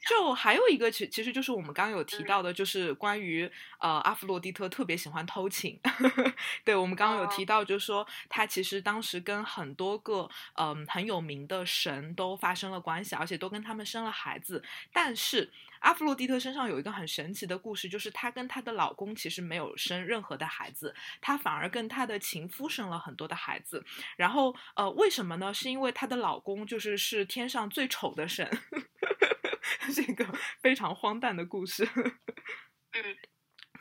[0.08, 5.80] 就还有一个，其其实就是我们刚刚有提到的，就是关于呃阿弗洛狄特特别喜欢偷情。
[6.66, 15.52] 对我们刚刚有提到，就是说他其实当时跟很多个嗯很有名的神都发生了关系，而且都跟他们生了孩子，但是。
[15.82, 23.84] 阿弗洛狄特身上有一个很神奇的故事，就是她跟她的老公其实没有生任何的孩子，她反而跟她的情夫生了很多的孩子。
[24.16, 25.52] 然后，呃，为什么呢？
[25.52, 28.48] 是因为她的老公就是是天上最丑的神，
[29.94, 30.26] 是一个
[30.62, 31.84] 非常荒诞的故事。
[32.94, 33.31] 嗯。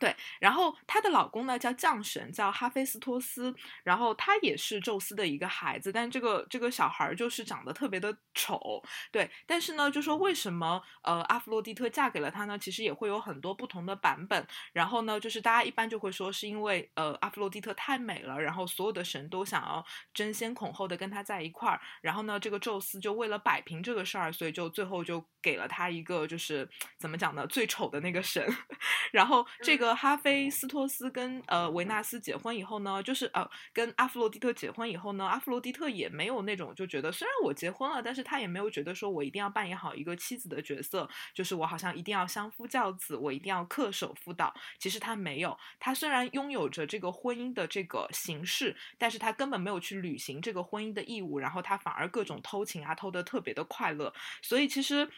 [0.00, 8.82] 对，然后她的老公呢叫降神，叫哈菲斯托斯，然后他也是宙斯的一个孩子，但这个这个小孩就是长得特别的丑，
[9.12, 12.58] 对，但是呢，就说为什么呃阿弗洛狄特嫁给了他呢？
[12.58, 19.84] 其实也会有很多不同的版本，然后呢，就是大家一般就会说是因为呃阿弗洛狄特太美了，然后所有的神都想要
[20.14, 26.66] 争先恐后的跟他在一块儿，然后呢，这个宙斯就为了摆平这个事儿，所以就最后就给了他一个就是
[26.98, 28.42] 怎么讲呢，最丑的那个神，
[29.12, 29.89] 然后这个。
[29.94, 44.54] 哈菲斯托斯跟呃维纳斯结婚以后呢，就是呃跟阿弗洛狄特结婚以后呢，阿弗洛狄特也没有那种就觉得虽然我结婚了，但是他也没有觉得说我一定要扮演好一个妻子的角色，就是我好像一定要相夫教子，我一定要恪守妇道。
[44.78, 54.12] 其实他没有，他虽然拥有着这个婚姻的这个形式，但是他根本没有去履行这个婚姻的义务，然后他反而各种偷情啊，偷的特别的快乐。
[54.42, 55.08] 所以其实。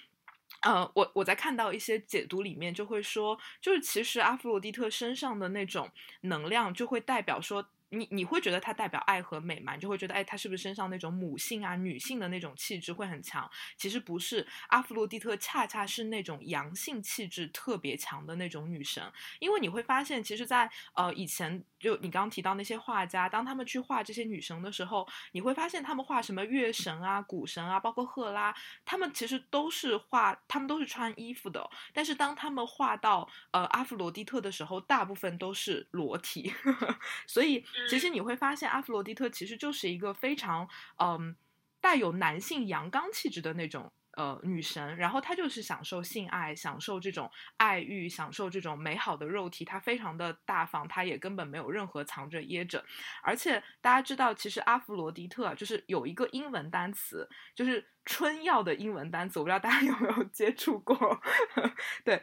[0.62, 5.90] 呃，我我在看到一些解读里面就会说，就是其实阿弗洛狄特身上的那种
[6.22, 7.68] 能量，就会代表说。
[7.92, 9.74] 你你会觉得它代表爱和美吗？
[9.74, 13.48] 你就会觉得，哎，她是不是身上那种母性啊、女性的那种气质会很强？
[13.76, 19.02] 其实不是，阿弗洛狄特恰恰是那种阳性气质特别强的那种女神。
[19.40, 28.55] 因为你会发现，其实，在呃以前，就你刚刚提到那些画家，当他们去画这些女神的时候，你会发现他们画什么月神啊、谷神啊，包括赫拉，
[28.87, 31.68] 他们其实都是画，他们都是穿衣服的。
[31.92, 36.50] 但是当他们画到呃阿弗罗狄特的时候，大部分都是裸体，
[37.28, 37.62] 所以。
[37.88, 40.68] 其实你会发现，阿弗罗狄特其实就是一个非常，
[40.98, 41.36] 嗯，
[41.80, 43.92] 带有男性阳刚气质的那种。
[44.14, 52.84] 呃，女神，然后她就是享受性爱，享受这种爱欲，享受这种美好的肉体，她非常的大方，她也根本没有任何藏着掖着。
[53.22, 61.18] 而且大家知道，其实阿弗罗狄特啊就是有一个英文单词，就是春药的英文单词，我不知道大家 有没有接触过？
[62.04, 62.22] 对，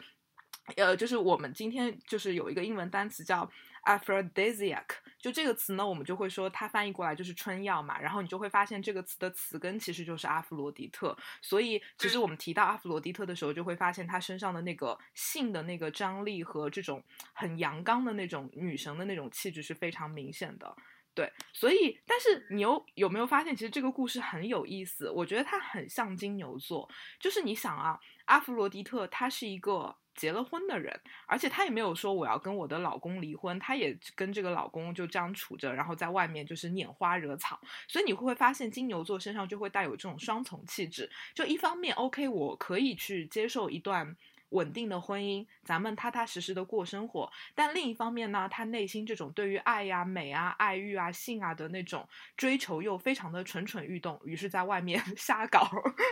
[0.76, 3.50] 呃，就是我们今天就是有一个英文单词叫
[3.86, 4.86] aphrodisiac，
[5.20, 17.04] 就这个词呢，我们就会说它翻译过来就是春药嘛，然后你就会发现这个词的词根其实就是阿弗罗狄特，所以其实我们提到阿弗罗狄特的时候，就会发现她身上的那个性的那个张力和这种
[17.34, 20.76] 很阳刚的那种女神的那种气质是非常明显的。
[21.16, 25.10] 对，所以，但是你有有没有发现，其实这个故事很有意思？
[25.10, 41.10] 我觉得它很像金牛座，就是你想啊，阿弗罗狄特她是一个结了婚的人，而且她也没有说我要跟我的老公离婚，她也跟这个老公就这样处着，然后在外面就是拈花惹草，所以你会会发现金牛座身上就会带有这种双重气质？
[41.34, 44.16] 就一方面，OK，我可以去接受一段。
[44.52, 47.32] 稳定的婚姻，咱们踏踏实实的过生活。
[47.54, 55.70] 但另一方面呢，他内心这种对于爱呀、美啊、爱欲啊、性啊的那种追求又非常的蠢蠢欲动，于是在外面 瞎搞。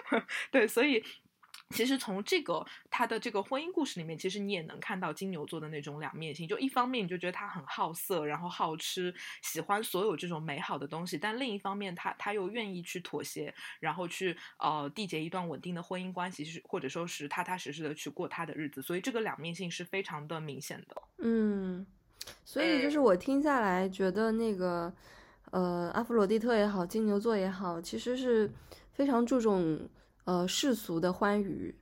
[0.52, 1.04] 对，所以。
[1.72, 6.48] 其实从这个他的这个婚姻故事里面，其实你也能看到金牛座的那种两面性。
[6.48, 18.82] 就一方面你就觉得他很好色，然后好吃，喜欢所有这种美好的东西；但另一方面，他他又愿意去妥协，然后去呃缔结一段稳定的婚姻关系，是或者说是踏踏实实的去过他的日子。
[18.82, 21.02] 所以这个两面性是非常的明显的。
[21.18, 21.86] 嗯，
[22.46, 24.92] 所以就是我听下来觉得那个
[25.52, 28.50] 呃阿弗罗狄特也好，金牛座也好，其实是
[28.94, 29.90] 非常注重。
[30.28, 31.74] 呃，世俗的欢愉，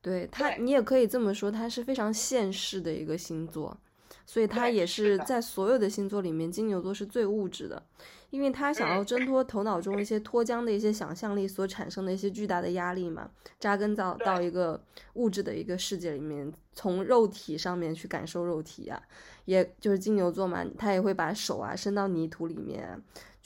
[0.00, 3.78] 对他，你也可以这么说，他是非常现世的一个星座，
[4.24, 7.82] 所以他也是在所有的星座里面，金牛座是最物质的，
[8.30, 14.82] 因为他想要挣脱头脑中一些脱缰的一些想象力所产生的一些巨大的压力嘛，扎根到到一个
[15.14, 19.02] 物质的一个世界里面，从肉体上面去感受肉体啊，
[19.44, 23.00] 也就是金牛座嘛，他也会把手啊伸到泥土里面。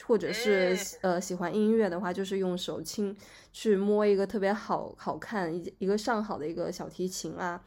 [0.05, 3.17] 或者是呃喜欢音乐的话，就是用手轻
[3.51, 7.61] 去摸一个特别好好看一一个上好的一个小提琴啊，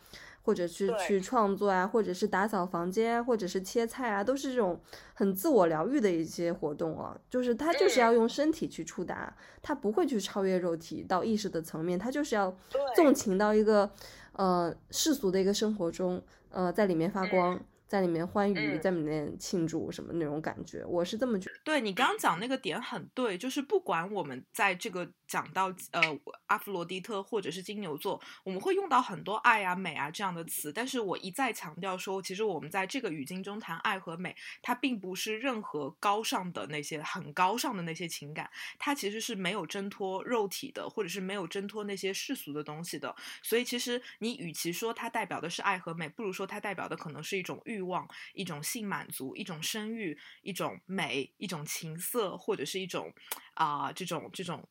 [0.49, 4.81] 或者是去创作啊，或者是打扫房间，或者是切菜啊，都是这种
[5.13, 7.15] 很自我疗愈的一些活动啊。
[7.29, 9.31] 就是他就是要用身体去触达，
[9.61, 12.51] 他不会去超越肉体到意识的层面，他就是要
[12.95, 13.87] 纵情到一个
[14.33, 17.63] 呃世俗的一个生活中，呃在里面发光。
[17.87, 21.55] 在里面欢愉，在里面庆祝什么那种感觉，我是这么觉得。
[21.63, 26.01] 对你刚刚讲那个点很对，就是不管我们在这个讲到呃
[26.47, 43.15] 阿弗罗狄特或者是金牛座，我们会用到很多爱啊、美啊这样的词，但是我一再强调说，其实我们在这个语境中谈爱和美，它并不是任何高尚的那些很高尚的那些情感，它其实是没有挣脱肉体的，或者是没有挣脱那些世俗的东西的。
[43.43, 47.61] 所以其实你与其说它代表的是爱和美，不如说它代表的可能是一种。
[47.69, 53.13] 欲望，一种性满足，一种生育，一种美，一种情色，或者是一种
[53.53, 54.67] 啊，这种这种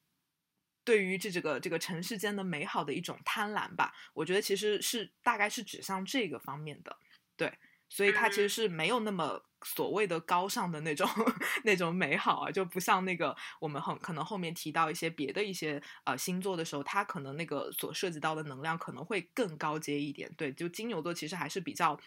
[0.88, 3.92] 对于这这个这个尘世间的美好的一种贪婪吧。
[4.14, 6.96] 我觉得其实是大概是指向这个方面的，
[7.36, 7.52] 对，
[7.90, 11.06] 所以它其实是没有那么所谓的高尚的那种
[11.62, 20.32] 那种美好啊，就不像那个我们很可能后面提到一些别的一些呃星座的时候，它可能那个所涉及到的能量可能会更高阶一点。
[20.38, 22.00] 对，就金牛座其实还是比较。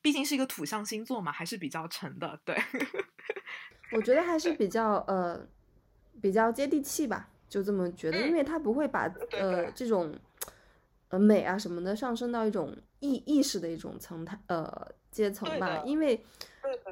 [0.00, 2.40] 毕竟是一个土象星座嘛，还是比较沉的。
[2.44, 2.56] 对，
[3.90, 5.44] 我觉得还是 比较呃
[6.22, 10.14] 比较接地气吧，就这么觉得，因为他不会把呃这种
[11.08, 15.82] 呃美啊什么的上升到一种意意识的一种层态呃阶层吧。
[15.84, 16.24] 因为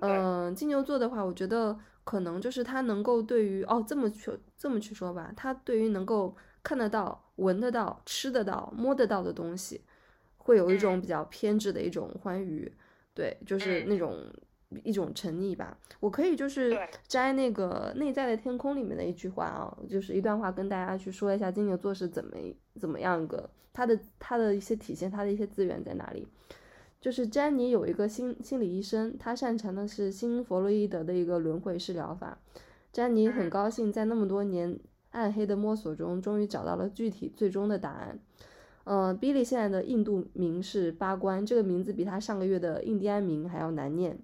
[0.01, 9.83] 嗯金牛座的话，我觉得可能就是他能够对于哦这么去这么去说吧，他对于能够看得到、闻得到、吃得到、摸得到的东西，
[10.38, 12.73] 会有一种比较偏执的一种欢愉。
[13.14, 14.19] 对，就是那种
[14.85, 15.77] 一种沉溺吧。
[16.01, 22.33] 我可以就是摘那个内在的天空里面的一句话啊，就是一段话，跟大家去说一下金牛座是怎么
[22.79, 26.27] 怎么样个，它的它的一些体现，它的一些资源在哪里。
[27.01, 32.39] 就是詹妮有一个心心理医生，他擅长的是新弗洛伊德的一个轮回式疗法。
[32.93, 34.79] 詹妮很高兴在那么多年
[35.11, 38.19] 暗黑的摸索中，终于找到了具体最终的答案。
[38.85, 44.19] 嗯，Billy 现在的印度名是八关，这个名字比他上个月的印第安名还要难念。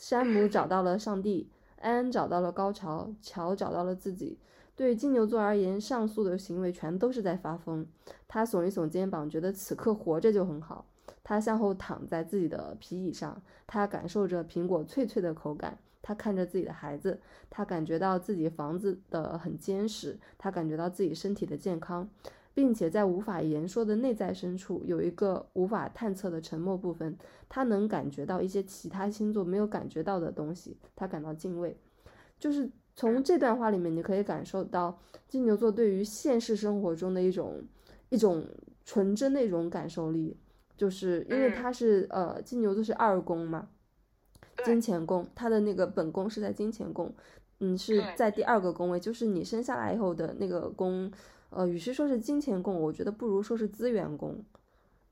[0.00, 4.38] 山姆找到了上帝，安找到了高潮，乔找到了自己。
[4.74, 7.86] 对金牛座而言，上述的行为全都是在发疯。
[8.26, 10.86] 他耸一耸肩膀，觉得此刻活着就很好。
[11.22, 15.76] 他向后躺在自己的皮椅上，他感受着苹果脆脆的口感。
[16.00, 17.20] 他看着自己的孩子，
[17.50, 22.08] 他感觉到自己房子的很坚实，他感觉到自己身体的健康，
[22.60, 27.16] 并且在无法言说的内在深处有一个无法探测的沉默部分，
[27.48, 31.74] 他能感觉到一些其他星座没有感觉到的东西，他感到敬畏。
[32.38, 37.62] 就是从这段话里面，你可以感受到金牛座对于现实生活中的一种
[38.10, 38.44] 一种
[38.84, 40.36] 纯真的一种感受力，
[40.76, 41.54] 就是因为嗯。
[41.54, 43.70] 他是、呃金牛座是二宫嘛，
[44.66, 47.10] 金钱宫，他的那个本宫是在金钱宫，
[47.60, 51.10] 嗯，是在第二个宫位，就是你生下来以后的那个宫，
[51.50, 54.44] 呃，与其说是金钱供，我觉得不如说是资源供，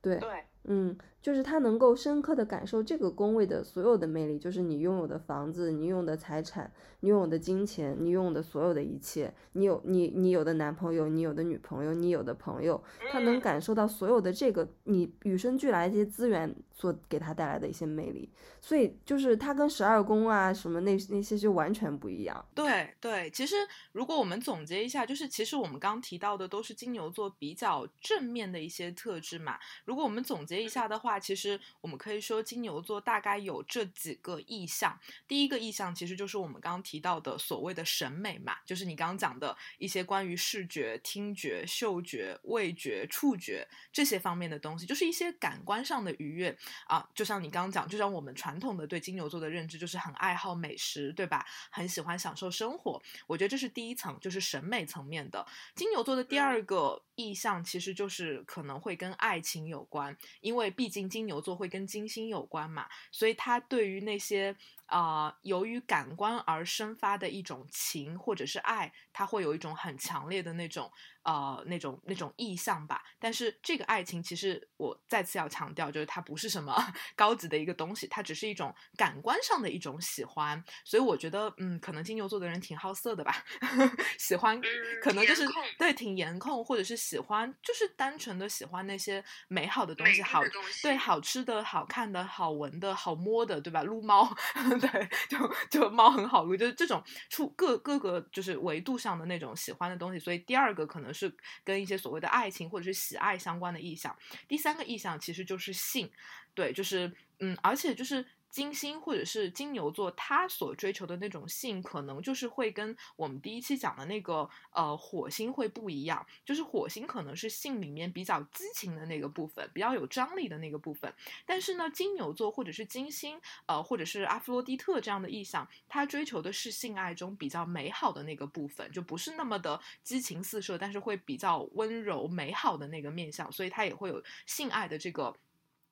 [0.01, 22.45] 对，对，嗯，就是他能够深刻的感受这个宫位的所有的魅力，就是你拥有的房子，你拥有的财产，你拥有的金钱，你拥有的所有的一切，你有你你有的男朋友，你有的女朋友，你有的朋友，他能嗯感受到所有的这个你与生俱来这些资源所给他带来的一些魅力，所以就是他跟十二宫啊什么那那些就完全不一样。
[22.55, 23.57] 对对，其实
[23.93, 29.59] 如果我们总结一下，就是其实我们刚提到的都是金牛座比较正面的一些特质嘛。
[29.85, 34.99] 如果我们总结一下的话，其实我们可以说金牛座大概有这几个意象。
[35.29, 47.09] 第一个意象其实就是我们刚刚提到的所谓的审美嘛，就是你刚刚讲的一些关于视觉、听觉、嗅觉、味觉、触觉这些方面的东西，就是一些感官上的愉悦啊。
[47.15, 51.47] 就像你刚刚讲，就像我们传统的对金牛座的认知，就是很爱好美食，对吧？
[51.71, 53.01] 很喜欢享受生活。
[53.27, 55.47] 我觉得这是第一层，就是审美层面的。
[55.75, 64.57] 金牛座的第二个意象其实就是可能会跟爱情有关，因为毕竟金牛座会跟金星有关嘛，所以他对于那些、
[64.89, 70.91] 呃由于感官而生发的一种情或者是爱，它会有一种很强烈的那种
[71.22, 73.03] 呃那种那种意象吧。
[73.18, 76.74] 但是这个爱情其实我再次要强调，就是它不是什么
[77.14, 80.62] 高级的一个东西，它只是一种感官上的一种喜欢。
[80.84, 83.45] 所以我觉得，嗯，可能金牛座的人挺好色的吧，
[84.18, 84.62] 喜欢嗯
[85.03, 85.47] 可能就是
[85.78, 90.43] 对挺颜控，或者是喜欢就是单纯的喜欢那些美好的东西，好
[90.82, 93.82] 对好吃的、好看的、好闻的、好摸的，对吧？
[93.82, 94.28] 撸猫，
[94.81, 95.39] 对，就
[95.70, 100.18] 就猫很好撸，就是这种出各各个就是维度上的那种喜欢的东西。
[100.18, 104.16] 所以第二个可能是跟一些所谓的爱情或者是喜爱相关的意象。
[104.47, 106.11] 第三个意象其实就是性，
[106.55, 108.24] 对，就是嗯，而且就是。
[108.51, 116.26] 金星或者是金牛座，他所追求的那种性，可能就是会跟我们第一期讲的那个呃火星会不一样。
[116.44, 121.12] 就是火星可能是性里面比较激情的那个部分，比较有张力的那个部分。
[121.44, 135.34] 但是呢，金牛座或者是金星，呃，或者是阿弗洛狄特这样的意象，他追求的是性爱中比较美好的那个部分，就不是那么的激情四射，但是会比较温柔美好的那个面相，所以他也会有性爱的这个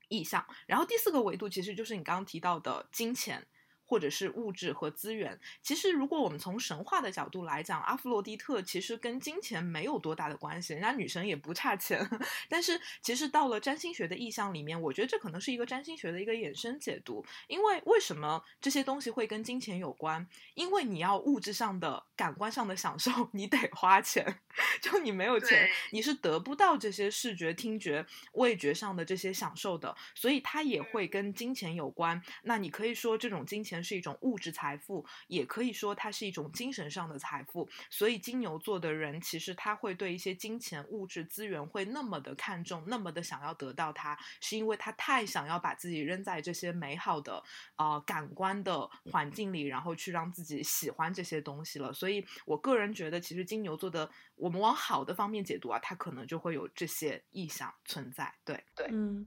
[0.08, 0.44] 意向。
[0.66, 3.46] 然后第四个维度其实就是你刚刚提到的金钱。
[3.86, 12.06] 或者是物质和资源，其实如果我们从神话的角度来讲，阿弗洛狄特其实跟金钱没有多大的关系，人家女神也不差钱。
[12.50, 17.24] 但是其实到了占星学的意象里面，我觉得这可能是一个占星学的一个衍生解读。
[17.46, 20.26] 因为为什么这些东西会跟金钱有关？
[20.54, 24.40] 因为你要物质上的、感官上的享受，你得花钱。
[24.80, 29.94] 就你没有钱，你是得不到这些视觉、听觉、味觉上的这些享受的。
[30.14, 32.20] 所以它也会跟金钱有关。
[32.42, 37.68] 那你可以说这种金钱是一种物质财富，也可以说它是一种精神上的财富。
[37.90, 47.42] 所以金牛座的人其实他会对一些金钱、物质资源会那么的看重，那么的想要得到它，是因为他太想要把自己扔在这些美好的
[47.76, 51.92] 呃感官的环境里，然后去让自己喜欢这些东西了。
[51.92, 58.34] 所以我个人觉得，其实金牛座的我们往好的方面解读啊，它可能就会有这些意象存在。
[58.44, 59.26] 对，嗯，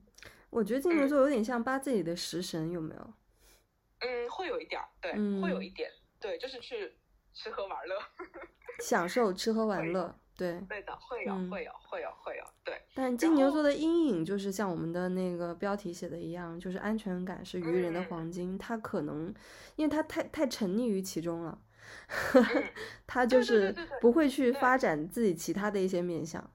[0.50, 3.14] 我觉得金牛座有点像八字里的食神，有没有？
[4.00, 5.90] 嗯，会有一点儿，对，嗯会有一点，
[6.20, 6.96] 对，就是去
[7.32, 7.96] 吃喝玩乐，
[8.82, 10.60] 享受吃喝玩乐，对。
[10.68, 18.56] 对的，会有，嗯会有，会有，会有，对，但金牛座的阴影就是像我们的那个标题写的一样，就是安全感是愚人的嗯黄金。
[18.56, 19.34] 他可能，
[19.76, 21.60] 因为他太太沉溺于其中了，
[22.34, 22.64] 嗯
[23.06, 26.50] 他就是不会去发展自己其他的一些面相。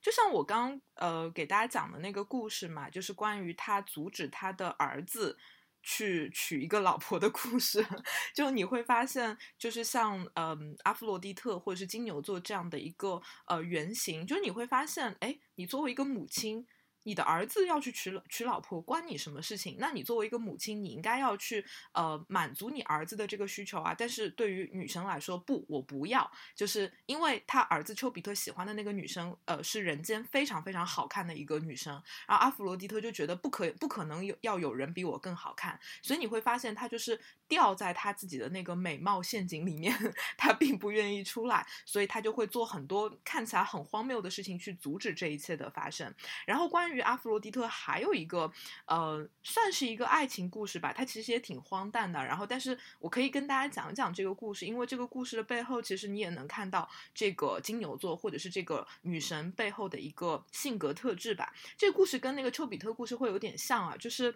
[0.00, 5.38] 就像我刚呃给大家讲的那个故事嘛，就是关于他阻止他的儿子
[5.84, 7.86] 去娶一个老婆的故事。
[8.34, 16.66] 就你会发现，就是像嗯、阿弗洛狄特或者是金牛座这样的一个呃原型，就是你会发现，哎，你作为一个母亲。
[17.04, 19.76] 你的儿子要去娶娶老婆，关你什么事情？
[19.78, 23.94] 那你作为一个母亲，你应该要去呃满足你儿子的这个需求啊。
[23.96, 31.92] 但是对于女生来说，不，我不要，就是因为他儿子丘比特喜欢的那个女生，呃，是人间非常非常好看的一个女生。
[32.26, 39.94] 然后阿弗罗狄特就觉得不可不可能有要有人比我更好看，所以你会发现他就是掉在他自己的那个美貌陷阱里面，
[40.38, 46.12] 他并不愿意出来，所以他就会做很多看起来很荒谬的事情去阻止这一切的发生。
[46.46, 48.50] 然后关于阿弗罗狄特还有一个
[48.86, 52.24] 呃，算是一个爱情故事吧，它其实也挺荒诞的。
[52.24, 61.52] 然后，但是我可以跟大家讲一讲这个故事，因为这个故事的背后，其实你也能看到这个金牛座或者是这个女神背后的一个性格特质吧。
[61.76, 64.34] 这个故事跟那个丘比特故事会有点像啊，就是。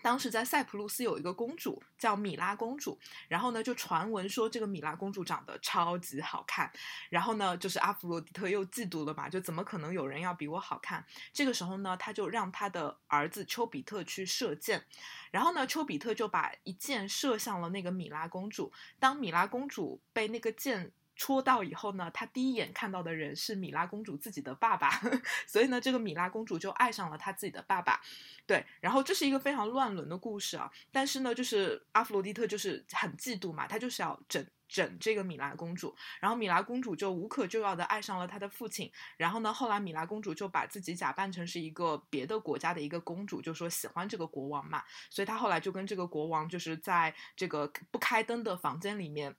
[0.00, 6.70] 当时在塞浦路斯有一个公主叫米拉公主，然后呢就传闻说这个米拉公主长得超级好看，
[7.10, 11.04] 然后呢就是阿弗罗狄特又嫉妒了嘛，就怎么可能有人要比我好看？
[11.32, 14.84] 这个时候呢他就让他的儿子丘比特去射箭，
[15.32, 20.92] 然后呢丘比特就把一箭射向了那个米拉公主，当米拉公主被那个箭。
[21.18, 24.88] 戳到以后呢，他第一眼看到的人是米拉公主自己的爸爸，
[25.48, 28.00] 所以呢，这个米拉公主就爱上了她自己的爸爸。
[28.46, 30.70] 对，然后这是一个非常乱伦的故事啊。
[30.92, 35.92] 但是呢，就是阿弗罗狄特就是很嫉妒嘛，他就是要整整这个米拉公主。
[36.20, 38.88] 然后米拉公主就无可救药的爱上了她的父亲。
[39.16, 44.84] 然后呢，后来米拉公主就把自己假扮成是一个别的国家的一个公主，就说喜欢这个国王嘛。
[45.10, 49.34] 所以她后来就跟这个国王就是在这个不开灯的房间里面。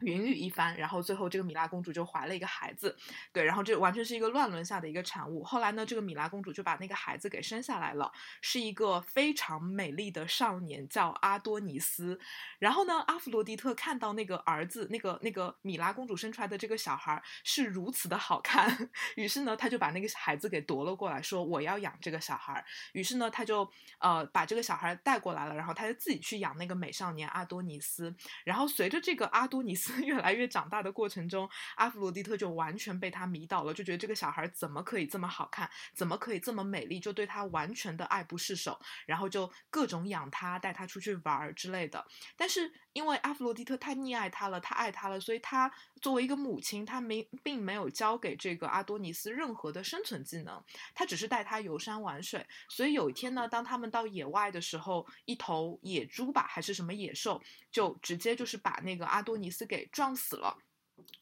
[0.00, 2.96] 云雨一番，然后最后这个米拉公主就怀了一个孩子，
[3.32, 5.42] 对，然后这完全是一个乱伦下的一个产物。
[5.42, 12.20] 后来呢，这个米拉公主就把那个孩子给生下来了，是一个非常美丽的少年，叫阿多尼斯。
[12.60, 22.64] 然后呢，阿弗罗狄特看到那个儿子，那个那个米拉公主生出来的这个小孩是如此的好看， 于是呢，他就把那个孩子给夺了过来，说我要养这个小孩。
[22.92, 23.68] 于是呢，他就
[23.98, 28.14] 呃把这个小孩带过来了，然后他就自己去养那个美少年阿多尼斯。
[28.44, 29.87] 然后随着这个阿多尼斯。
[30.02, 42.04] 越来越长大的过程中，阿弗罗狄特就完全被他迷倒了，就觉得这个小孩怎么可以这么好看，怎么可以这么美丽，就对他完全的爱不释手，然后就各种养他，带他出去玩儿之类的。
[42.36, 45.70] 但是因为阿弗罗狄特太溺爱他了，他爱他了，所以他
[46.00, 50.60] 作为一个母亲，她没并没有教给这个阿多尼斯任何的生存技能，
[50.94, 52.44] 她只是带他游山玩水。
[52.68, 57.40] 所以有一天呢，当他们到野外的时候，一头野猪吧，还是什么野兽，
[57.70, 59.68] 就直接就是把那个阿多尼斯。
[59.68, 60.56] 给撞死了，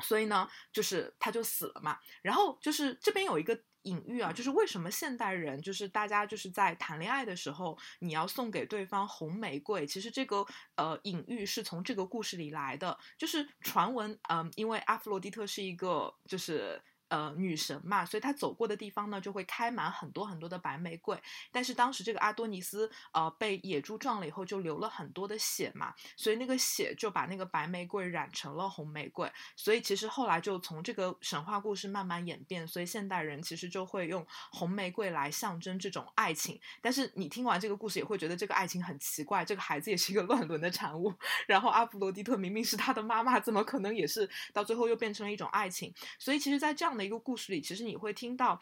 [0.05, 1.99] 所以呢，就是他就死了嘛。
[2.23, 9.87] 然后就是这边有一个隐喻啊，就是为什么现代人就是大家就是在谈恋爱的时候，你要送给对方红玫瑰。
[9.87, 16.81] 其实这个呃隐喻是从这个故事里来的，就是传闻，嗯，因为阿弗洛狄特是一个就是。
[17.09, 21.17] 呃，女神嘛，所以她走过的地方呢，就会开满很多很多的白玫瑰。
[21.53, 29.31] 但是当时这个阿多尼斯呃被野猪撞了以后，就流了很多的血嘛，所以那个血就把那个白玫瑰染成了红玫瑰。
[29.55, 36.61] 所以其实后来就从这个神话故事慢慢演变，所以现代人其实就会用红玫瑰来象征这种爱情。
[36.81, 41.15] 但是你听完这个故事也会觉得这个爱情很奇怪，这个孩子也是一个 乱伦的产物。
[41.47, 45.95] 然后阿弗罗狄特明明是他的妈妈，怎么可能也是到最后又变成了一种爱情？
[46.19, 48.61] 所以其实，在这样的一个故事里，其实你会听到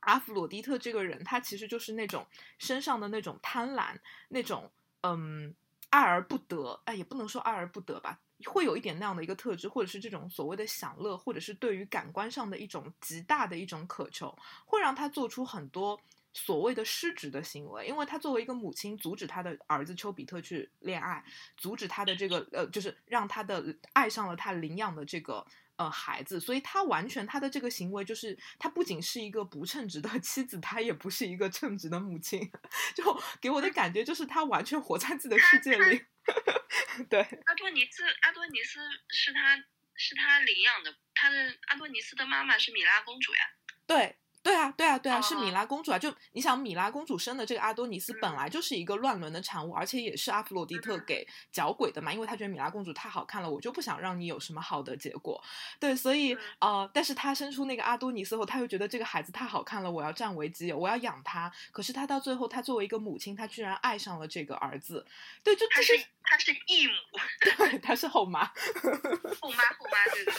[0.00, 2.24] 阿弗罗狄特这个人，他其实就是那种
[2.58, 3.98] 身上的那种贪婪，
[4.28, 4.70] 那种
[5.02, 5.54] 嗯
[5.90, 16.00] 爱而不得，哎，也不能说爱而不得吧，会有一点那样的一个特质，或者是这种所谓的享乐，或者是对于感官上的一种极大的一种渴求，会让他做出很多
[16.32, 17.86] 所谓的失职的行为。
[17.86, 21.24] 因为他作为一个母亲，阻止他的儿子丘比特去恋爱，
[21.56, 25.44] 阻止他的这个呃，就是让他的爱上了他领养的这个。
[25.78, 32.40] 呃，孩子，所以他完全他的这个行为就是，他不仅是一个不称职的 妻子，他也不是一个称职的母亲，
[32.96, 36.04] 就给我的感觉就是他完全活在自己的世界里。
[37.08, 39.56] 对，阿多尼斯，阿多尼斯是他
[39.94, 43.40] 是他领养的，他的阿多尼斯的妈妈是米拉公主呀。
[43.86, 44.18] 对。
[44.42, 45.98] 对啊，对啊，对啊，是米拉公主啊！
[45.98, 55.42] 就你想，米拉公主生的这个阿多尼斯本来就是一个乱伦的产物，而且也是阿弗洛狄特给搅鬼的嘛，因为他觉得米拉公主太好看了，我就不想让你有什么好的结果。
[55.78, 61.52] 对，所以呃，但是他生出那个阿多尼斯后，他又觉得这个孩子太好看了，我要占为己有，我要养他。
[61.70, 65.04] 可是他到最后，他作为一个母亲，他居然爱上了这个儿子。
[65.42, 66.92] 对，就他是她是义母，
[67.40, 68.44] 对，她是后妈，
[69.40, 70.34] 后妈后妈，对对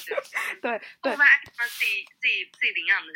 [0.61, 1.25] 对，对，后妈
[1.67, 3.13] 自己自己自己领养的。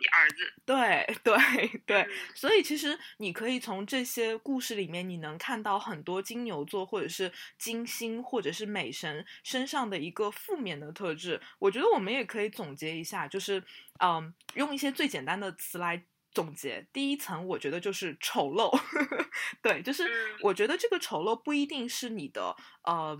[0.00, 11.40] 你儿子，对 对对，所以其实你可以从这些故事里面，你能看到很多金牛座或者是金星或者是美神身上的一个负面的特质。
[11.58, 13.62] 我觉得我们也可以总结一下，就是
[14.00, 16.04] 嗯，用一些最简单的词来。
[16.30, 18.70] 总结，第一层我觉得就是丑陋，
[19.60, 20.38] 对，就是嗯。
[20.42, 23.18] 我觉得这个丑陋不一定是你的呃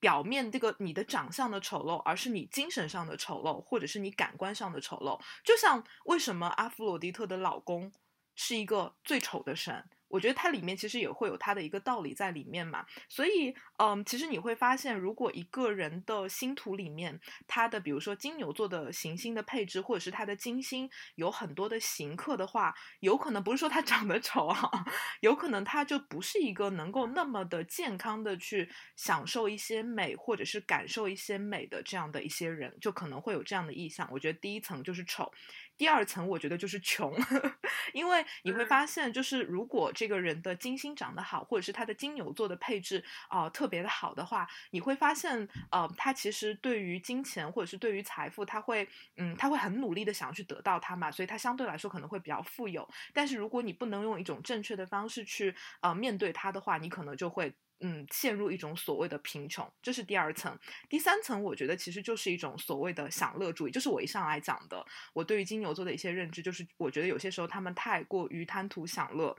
[0.00, 5.20] 表面这个你的长相的丑陋，而是你精神上的丑陋，或者是你感官上的丑陋。
[5.44, 7.92] 就像为什么阿弗洛狄特的老公
[8.34, 9.88] 是一个最丑的神？
[10.10, 24.84] 我觉得它里面其实也会有它的一个道理在里面嘛，所以，嗯，其实你会发现，如果一个人的星图里面，他的比如说金牛座的行星的配置，或者是他的金星有很多的行克的话，有可能不是说他长得丑啊，
[25.22, 34.08] 有可能他就不是一个能够那么的健康的去享受一些美，或者是感受一些美的这样的一些人，就可能会有这样的意向。
[34.10, 35.30] 我觉得第一层就是丑，
[35.76, 37.14] 第二层我觉得就是穷，
[37.94, 48.88] 因为你会嗯发现，就是如果这个人的金星长得好，或者是他的金牛座的配置啊、特别的好的话，你会发现，呃，他其实对于金钱或者是对于财富，他会
[49.18, 52.88] 嗯，他会很努力的想要去得到它嘛，所以他相对来说可能会比较富有。
[53.12, 57.52] 但是如果你不能用一种正确的方式去呃面对它的话，你可能就会。
[57.82, 60.54] 嗯，陷入一种所谓的贫穷，这是第二层。
[60.86, 64.84] 第三层，我觉得其实就是一种所谓的享乐主义，就是我一上来讲的，
[65.14, 69.34] 我对于金牛座的一些认知，就是我觉得有些时候他们太过于贪图享乐，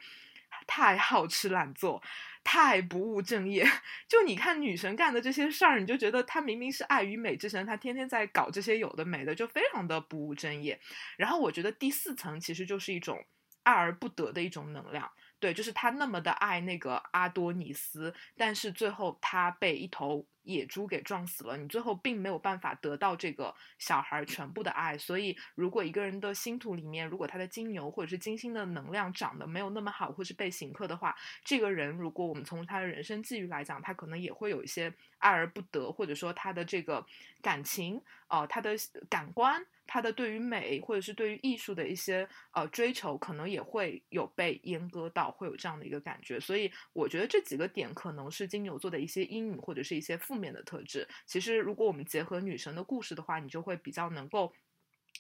[0.68, 2.02] 太好吃懒做，
[2.44, 3.66] 太不务正业。
[4.08, 10.80] 就你看女神干的这些事儿，你就觉得她明明是爱与美之神，她天天在搞这些有的没的，就非常的不务正业。
[11.18, 13.24] 然后我觉得第四层其实就是一种
[13.64, 15.12] 爱而不得的一种能量。
[15.40, 24.98] 对，就是他那么的爱那个阿多尼斯，但是最后他被一头野猪给撞死了，你最后并没有办法得到这个小孩全部的爱。
[24.98, 37.06] 所以，如果一个人的星图里面，如果他的金牛或者是金星的能量长得没有那么好，或是被刑克的话，这个人如果我们从他的人生际遇来讲，他可能也会有一些爱而不得，或者说他的这个
[37.42, 38.76] 感情，呃，他的
[39.10, 39.66] 感官。
[39.94, 46.40] 他的对于美或者是对于艺术的一些呃追求，可能也会有被阉割到，会有这样的一个感觉。
[46.40, 51.06] 所以我觉得这几个点可能是金牛座的一些阴影或者是一些负面的特质。
[51.26, 54.54] 其实如果我们结合女神的故事的话，你就会比较能够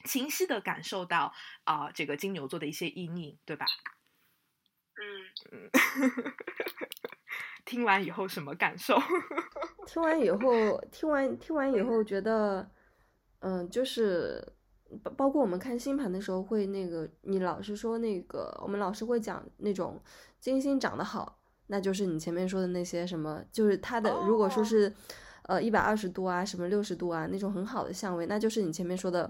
[0.05, 1.33] 清晰的感受到
[1.65, 3.65] 啊、这个金牛座的一些阴影，对吧？
[5.51, 5.69] 嗯，
[7.65, 8.97] 听完以后什么感受？
[9.85, 12.71] 听完以后，听完听完以后，觉得，
[13.39, 14.53] 嗯，就是
[15.03, 19.99] 包包括我们看星盘的时候，会那个，你老是说那个，我们老师会讲那种
[20.39, 21.37] 金星长得好，
[21.67, 24.65] 那就是你前面说的那些什么，就是它的如果说哦。
[24.65, 24.93] 是，
[25.43, 29.29] 呃，一百二十度啊，什么六十度啊，那种很好的相位，那就是你前面说的，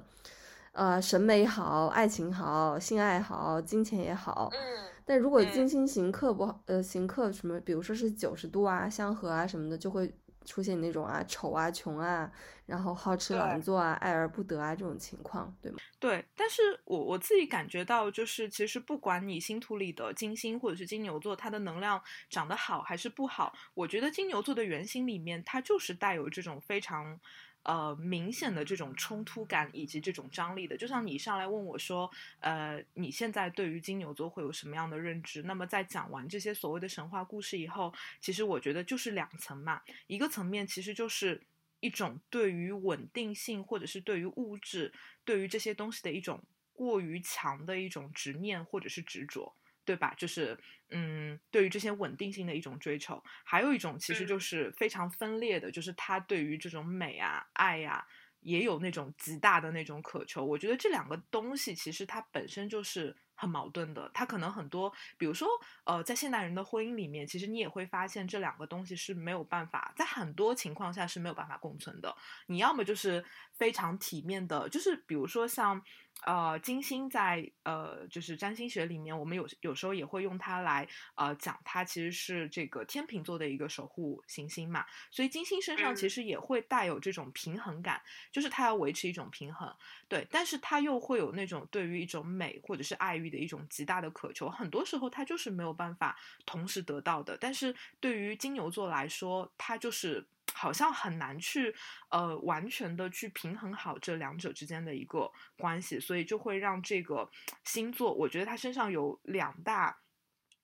[0.73, 4.59] 呃，审美好，爱情好，性爱好，金钱也好，嗯，
[5.05, 10.13] 但如果嗯金星行克不好，呃，行克什么，比如说是九十度啊、相合啊什么的，就会
[10.45, 12.31] 出现那种啊丑啊、穷啊，
[12.65, 15.77] 然后好吃懒做啊、爱而不得啊这种情况，对吗？
[15.99, 27.19] 对，但是我我自己感觉到，就是其实不管你星图里的金星或者是金牛座，它的能量长得好还是不好，我觉得金牛座的原型里面，它就是带有这种非常。
[27.63, 32.09] 呃，明显的这种冲突感以及这种张力的，就像你上来问我说，
[32.39, 35.43] 呃，你现在对于金牛座会有什么样的认知？
[35.43, 41.39] 那么在讲完这些所谓的神话故事以后，其实我觉得就是两层嘛，一个层面其实就是
[41.79, 44.91] 一种对于稳定性或者是对于物质、
[45.23, 46.41] 对于这些东西的一种
[46.73, 49.55] 过于强的一种执念或者是执着。
[49.85, 50.13] 对吧？
[50.17, 50.57] 就是，
[50.89, 58.05] 嗯，对于这些稳定性的一种追求，还有一种其实就嗯是非常分裂的，就是他对于这种美啊、爱呀、
[58.41, 60.45] 也有那种极大的那种渴求。
[60.45, 64.09] 我觉得这两个东西其实它本身就是很矛盾的。
[64.13, 65.47] 它可能很多，比如说，
[65.85, 72.15] 呃，在现代人的婚姻里面，其实你也会发现这两个东西是没有办法，在很多情况下是没有办法共存的。
[72.47, 73.23] 你要么就是
[73.61, 75.79] 非常体面的，就是比如说像。
[76.23, 87.99] 呃，金星在呃，就是占星学里面，我们有有时候也会用它来呃讲，它其实是这个天秤座的一个守护行星嘛，所以金星身上其嗯实也会带有这种平衡感，
[88.31, 89.75] 就是它要维持一种平衡，
[90.07, 100.27] 对，但是它又会有那种对于一种美或者是爱欲的一种极大的渴求，很多时候它就是没有办法同时得到的，但是对于金牛座来说，它就是。
[100.53, 101.73] 好像很难去，
[102.09, 107.29] 呃，完全的去平衡好这两者之间的一个关系，所以就会让这个
[107.63, 109.97] 星座，我觉得它身上有两大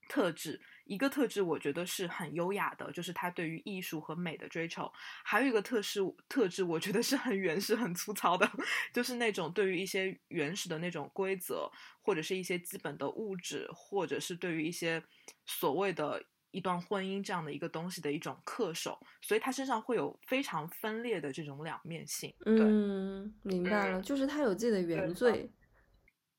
[0.10, 4.84] 特质，一个特质我觉得是很优雅的，就是它对于艺术和美的追求；
[5.24, 8.50] 还有一个特质特质，我觉得是很原始、很粗糙的，
[8.94, 11.72] 就是那种对于一些原始的那种规则，
[12.02, 15.04] 或者是一些基本的物质，或者是对于一些
[15.46, 16.24] 所谓的。
[16.52, 22.34] 一段婚姻这样的一个东西的一种恪守，所以他身上会有非常分裂的这种两面性。
[22.44, 25.52] 对，嗯，明白了，嗯就是他有自己的原罪。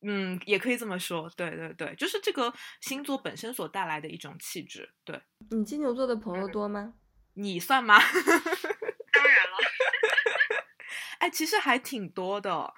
[0.03, 4.89] 嗯，也可以这么说，对对对，就是这个星座本身所带来的一种气质。
[5.05, 6.95] 对你金牛座的朋友多吗？
[7.35, 7.99] 你算吗？
[7.99, 9.57] 当然了，
[11.19, 12.73] 哎，其实还挺多的。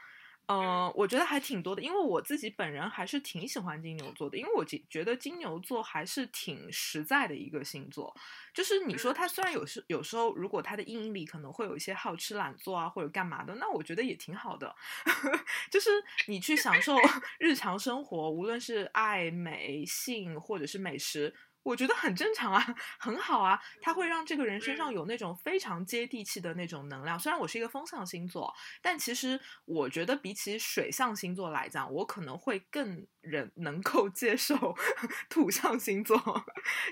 [0.50, 8.12] 呃，我觉得还挺多的，因为我自己本人还是挺喜欢金牛座的，因为我觉觉得金牛座还是挺实在的一个星座。
[8.52, 14.74] 就是你说他虽然有时有时候，如果他的阴影里可能会有一些好吃懒做啊，或者干嘛的，那我觉得也挺好的。
[15.70, 15.88] 就是
[16.26, 16.96] 你去享受
[17.38, 21.32] 日常生活，无论是爱美、性或者是美食。
[21.62, 22.64] 我觉得很正常啊，
[22.98, 27.18] 很好啊，它会让这个人身上有那种非常接地气的那种能量。
[27.18, 34.76] 虽然我是一个风象星座，但其实我觉得比起水象星座来讲，我可能会更人能够接受
[35.28, 36.44] 土象星座，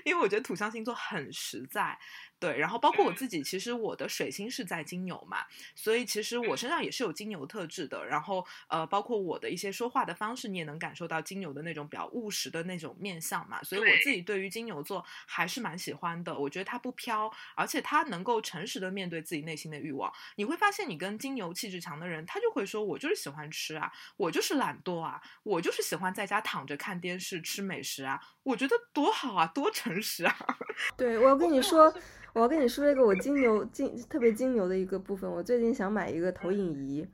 [0.03, 1.97] 因为我觉得土象星座很实在。
[2.39, 5.39] 对，然后包括我自己，其实我的水星是在金牛嘛，
[5.75, 8.05] 所以其实我身上也是有金牛特质的。
[8.05, 13.61] 然后呃，包括我的一些说话的方式，你也能感受到金牛的那种比较务实的那种面相嘛。
[13.61, 16.33] 所以我自己对于金牛座还是蛮喜欢的。
[16.33, 20.09] 我觉得他不飘，而且他能够诚实的面对自己内心的欲望。
[20.37, 30.35] 你会发现，你跟金牛气质强的人，他就会说：“我就是喜欢吃啊，我就是懒惰啊，我就是喜欢在家躺着看电视吃美食啊。”我觉得多好啊，多诚实啊！
[30.97, 31.93] 对，我要跟你 说，
[32.33, 35.31] 我要跟你说一个我金牛金特别金牛的一个部分。
[35.31, 37.07] 我最近想买一个投影仪，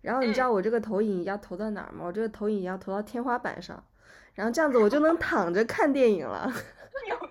[0.00, 2.06] 然后你知道我这个投影仪要投到哪儿吗？
[2.06, 3.82] 我这个投影仪要投到天花板上，
[4.34, 6.52] 然后这样子我就能躺着看电影了。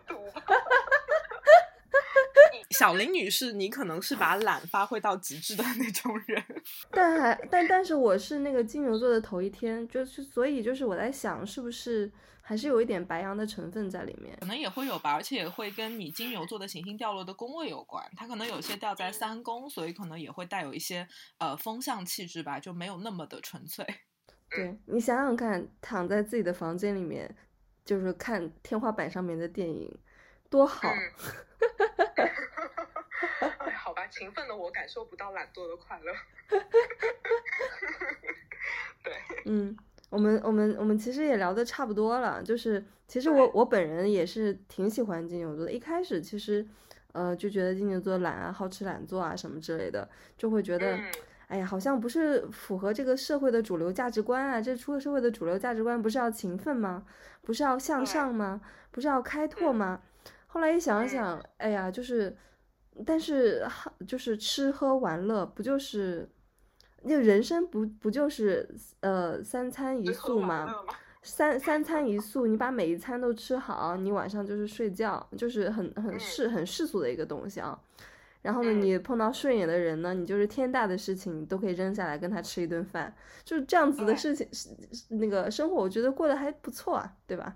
[2.71, 6.43] 小林女士，你可能是把懒发挥到极致的那种人。
[6.91, 12.11] 但还但但是我是那个金牛座的头一天，就是所以就是我在想，是不是
[12.41, 14.37] 还是有一点白羊的成分在里面？
[14.39, 18.03] 可能也会有吧，而且也会跟你金牛座的行星掉落的宫位有关。
[18.15, 21.07] 它可能有些掉在三宫，所以可能也会带有一些
[21.39, 23.85] 呃风向气质吧，就没有那么的纯粹。
[24.51, 27.35] 对你想想看，躺在自己的房间里面，
[27.83, 29.91] 就是看天花板上面的电影，
[30.51, 30.87] 多好！
[33.59, 36.13] 哎，好吧，勤奋的我感受不到懒惰的快乐。
[39.03, 39.13] 对，
[39.45, 39.75] 嗯，
[40.09, 45.71] 我们我们我们其实也聊的差不多了，就是其实我我本人也是挺喜欢金牛座的。
[45.71, 46.65] 一开始其实，
[47.11, 50.07] 呃，就觉得金牛座懒啊、好吃懒做啊什么之类的，
[50.37, 51.11] 就会觉得，嗯
[51.47, 54.61] 哎呀，好像不是符合这个社会的主流价值观啊。
[54.61, 57.03] 这出了社会的主流价值观，不是要勤奋吗？
[57.41, 58.61] 不是要向上吗？
[58.91, 60.01] 不是要开拓吗？
[60.45, 62.37] 后来一想想，哎呀，就是，
[63.05, 66.27] 但是哈就是吃喝玩乐，不就是，
[67.03, 68.69] 那人生不不就是
[69.01, 70.65] 呃三餐一宿吗？
[70.87, 70.93] 吗？
[71.21, 77.77] 三三餐一宿，你把每一餐都吃好，你晚上就是睡觉，就是很很嗯世很世俗的一个东西啊。
[78.41, 87.53] 然后呢，嗯你碰到顺眼的人呢，你就是天大的事情，你都可以扔下来跟他吃一顿饭，就是这样子的事情，是是那个生活，我觉得过得还不错啊，对吧？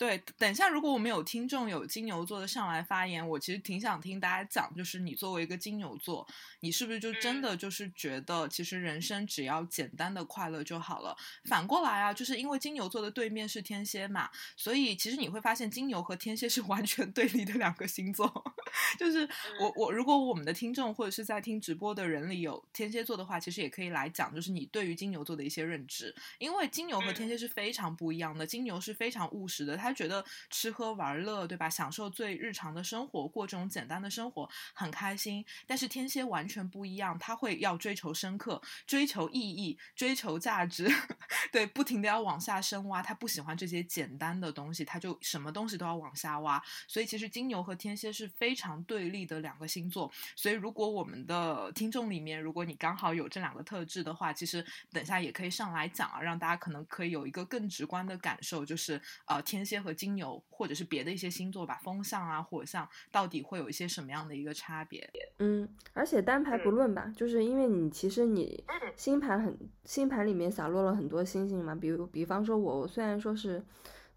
[0.00, 6.26] 对，等一下，如果我们有听众有金牛座的上来发言，我其实挺想听大家讲，就是你作为一个金牛座，
[6.60, 11.14] 你是不是就真的就是觉得，其实人生只要简单的快乐就好了？
[11.44, 18.26] 反过来啊，就是因为金牛座的对面是天蝎嘛，所以其实你会发现金牛和天蝎是完全对立的两个星座。
[18.98, 19.28] 就是
[19.60, 28.46] 我我如果我们的听众或者是在听直播的人里有天蝎座的话，其实也可以来讲，就是你对于金牛座的一些认知，因为金牛和天蝎是非常不一样的。
[28.46, 31.68] 金牛是非常务实的，他他觉得吃喝玩乐，对吧？
[31.68, 35.44] 享受最日常的生活，过这种简单的生活很开心。
[35.66, 40.88] 但是天蝎完全不一样，他会要追求深刻，追求意义，追求价值，
[41.50, 43.02] 对，不停的要往下深挖。
[43.02, 46.62] 他不喜欢这些简单的东西，他就什么东西都要往下挖。
[46.86, 50.08] 所以其实金牛和天蝎是非常对立的两个星座。
[50.36, 65.08] 所以如果我们的听众里面，如果你刚好有这两个特质的话，其实等下也可以上来讲啊，让大家可能可以有一个更直观的感受，就是呃天蝎和金牛或者是别的一些星座吧，风象啊、火象到底会有一些什么样的一个差别？
[65.38, 73.64] 嗯，而且单排不嗯论吧，就是因为你其实你嗯星盘很星盘里面洒落了很多星星嘛，比如比方说我，我虽然说是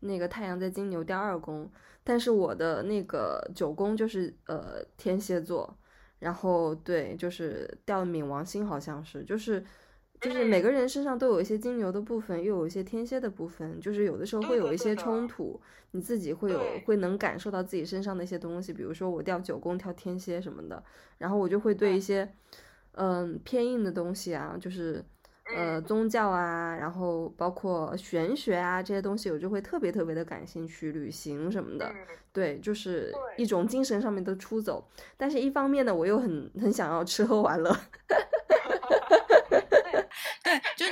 [0.02, 1.72] 那个太阳在金牛第二宫，
[2.04, 5.78] 但是我的那个九宫就是呃天蝎座，
[6.20, 9.64] 然后对，就是掉了冥王星，好像是，就是
[10.24, 15.60] 就是每个人身上都有一些金牛的部分，又有一些天蝎的部分，就是有的时候会有一些冲突，
[15.92, 20.82] 你自己会有会能感受到自己身上的一些东西，比如说我掉九宫、跳天蝎什么的，
[21.18, 22.34] 然后我就会对一些
[22.94, 25.04] 嗯偏硬的东西啊，就是
[25.54, 25.84] 呃嗯。
[25.84, 31.86] 宗教啊，然后包括玄学啊这些东西，我就会特别特别的感兴趣，旅行什么的。
[31.88, 31.96] 嗯。
[32.32, 37.72] 对，就是一种精神上面的出走，但是一方面呢，我又很很想要吃喝玩乐。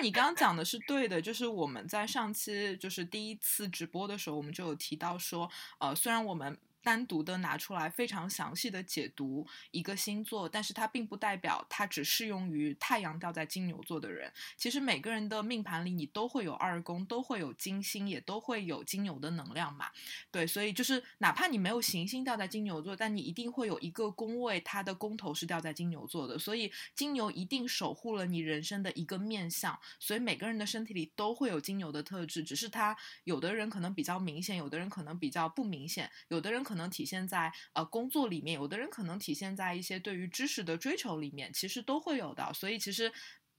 [0.02, 5.50] 你刚刚讲的是对的，就是我们在上期就是第一次直播的时候，我们就有提到说，
[5.80, 6.58] 呃，虽然我们。
[6.84, 14.32] 单独的拿出来非常详细的解读一个星座，但是它并不代表它只适用于太阳掉在金牛座的人。
[14.58, 19.90] 其实每个人的命盘里，你都会有二宫，都会有金星，也都会有金牛的能量嘛。
[20.32, 26.38] 对，所以就是哪怕你没有行星掉在金牛座，但你一定会有一个宫位，它的宫头是掉在金牛座的。
[26.38, 29.78] 所以金牛一定守护了你人生的一个面相。
[30.00, 42.54] 所以每个人的身体里都会有金牛的特质，只是他有的人可能比较明显，有的人可能比较不明显，有的人可可能体现在呃工作里面，有的人可能体现在一些对于知识的追求里面，其实都会有的。
[42.54, 43.12] 所以其实。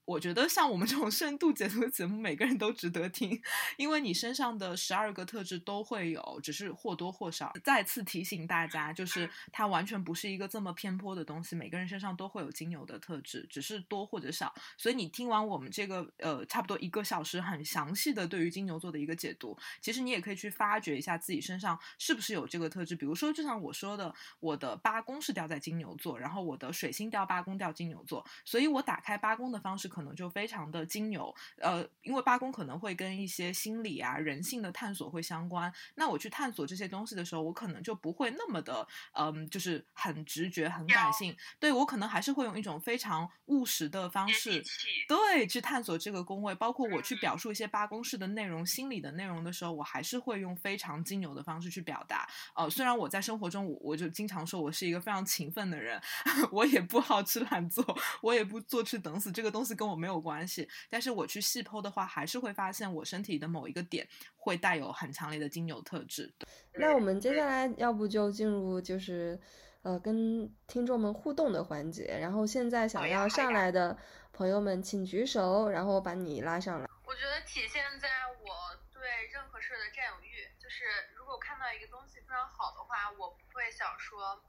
[0.05, 3.41] 我觉得像我们这种深度解读的节目，每个人都值得听，
[3.77, 7.53] 因为你身上的十二个特质都会有，只是或多或少。
[7.63, 14.53] 再次提醒大家，就是它完全不是一个这么偏颇的东西，每个人身上都会有金牛的特质，只是多或者少。
[14.77, 22.93] 所以你听完我们这个呃差不多一个小时很详细的对于金牛座的一个解读，其实你也可以去发掘一下自己身上是不是有这个特质。
[22.93, 29.92] 比如说，就像我说的，我的八宫是掉在金牛座，然后我的水星掉八宫掉金牛座，所以我打开八宫的方式。
[29.93, 35.71] 可能就非常的金牛，呃，因为八宫可能会跟一些心理啊、人性的探索会相关。
[35.93, 41.37] 那我去探索这些东西的时候，我可能就不会那么的，嗯，就是很直觉、很感性。
[41.59, 44.63] 对我可能还是会用一种非常务实的方式，
[45.07, 46.55] 对，去探索这个宫位。
[46.55, 52.27] 包括我去表述一些八宫式的内容、心理的内容的时候，我还是会用非常金牛的方式去表达。
[52.55, 56.01] 呃，虽然我在生活中，我我就经常说我是一个非常勤奋的人，
[56.51, 57.85] 我也不好吃懒做，
[58.21, 66.33] 我也不坐吃等死，这个东西跟我没有关系，但是我去细剖的话，还是会发现我身体的某一个点会带有很强烈的金牛特质。
[66.73, 69.39] 那我们接下来要不就进入就是
[69.81, 73.97] 呃跟听众们互动的环节，然后现在想要上来的
[74.31, 76.87] 朋友们请举手，然后把你拉上来。
[77.05, 78.09] 我觉得体现在
[78.41, 84.41] 我对任何事的占有欲，就是如果看到一个东西非常好的话，我不会想说，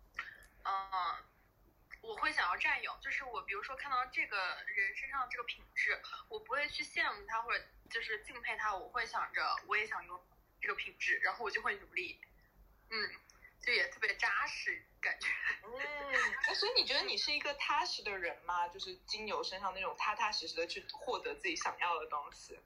[0.65, 1.34] 嗯。
[2.07, 4.37] 我会想要占有，就是我比如说看到这个
[4.67, 5.99] 人身上这个品质，
[6.29, 10.27] 我不会去羡慕他或者就是敬佩他，我会想着我也想拥有
[10.61, 12.21] 这个品质，然后我就会努力，
[12.91, 13.11] 嗯，
[13.61, 15.29] 就也特别扎实感觉。
[15.65, 18.69] 嗯，所以你觉得你是一个踏实的人吗？
[18.69, 22.61] 就是金牛身上那种踏踏实实的去获得自己想要的东西。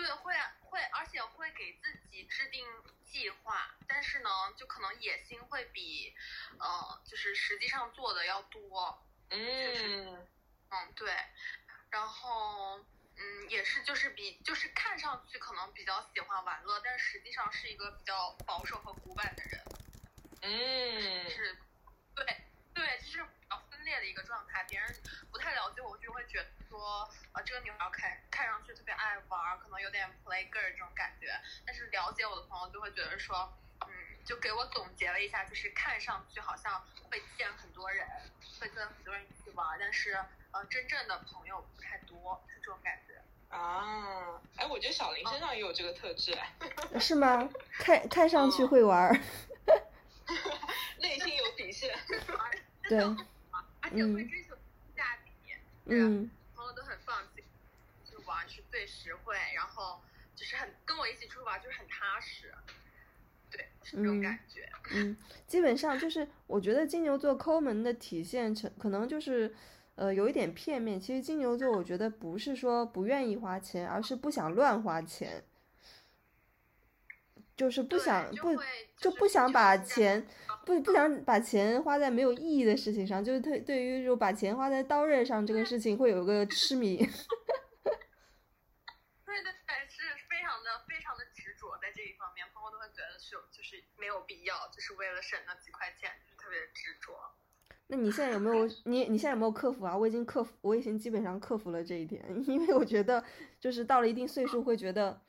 [0.00, 2.66] 对，会会，而且会给自己制定
[3.04, 6.14] 计划，但是呢，就可能野心会比，
[6.58, 9.06] 呃，就是实际上做的要多。
[9.28, 10.26] 嗯，
[10.70, 11.14] 嗯，对，
[11.90, 19.68] 然后，嗯，也是，就是比，就是看上去可能比较喜欢玩乐，但实际上是一个比较保守和古板的人。
[20.42, 21.58] 嗯，是，
[22.14, 22.24] 对，
[22.72, 23.28] 对，就是
[23.90, 24.94] 裂的一个状态，别人
[25.32, 31.34] 不太了解我，就会觉得说，呃，这个女孩看看上去特别爱玩，可能有点 play girl 这种感觉。
[31.66, 33.52] 但是了解我的朋友就会觉得说，
[33.84, 33.90] 嗯，
[34.24, 36.80] 就给我总结了一下，就是看上去好像
[37.10, 38.06] 会见很多人，
[38.60, 40.12] 会跟很多人一起玩，但是
[40.52, 43.20] 呃，真正的朋友不太多，是这种感觉。
[43.48, 46.38] 啊，哎，我觉得小林身上也有这个特质，
[47.00, 47.48] 是吗？
[47.72, 49.20] 看看上去会玩儿，
[50.98, 51.98] 内心有底线。
[52.88, 52.98] 对，
[53.82, 55.30] 而且会追求性价比，
[55.86, 57.44] 嗯，朋友都很放心，
[58.04, 60.00] 去玩是最实惠，然后
[60.34, 62.54] 就是很跟我一起出去玩就是很踏实，
[63.50, 64.68] 对，是这种感觉。
[64.92, 65.16] 嗯，
[65.46, 69.54] 基本上就是我觉得金牛座抠门的体现成可能就是。
[69.96, 70.98] 呃，有一点片面。
[70.98, 75.44] 其实金牛座，我觉得不是说不愿意花钱，而是不想乱花钱，
[77.60, 78.56] 就是不想不
[78.96, 80.26] 就不想把钱
[80.64, 83.22] 不不想把钱花在没有意义的事情上。
[83.22, 86.96] 就是对对于就把钱花在刀刃上这个事情，会有个痴迷。
[87.04, 87.04] 对
[89.44, 97.12] 对对，是非常的非常的执着在这一方面，朋友都会觉得是就是没有必要，就是为了省那几块钱，就是特别执着。
[97.88, 99.94] 那你现在有没有你你现在有没有克服啊？
[99.94, 103.22] 我已经克服，我已经基本上克服了这一点， 因为我觉得
[103.60, 105.20] 就是到了一定岁数会觉得，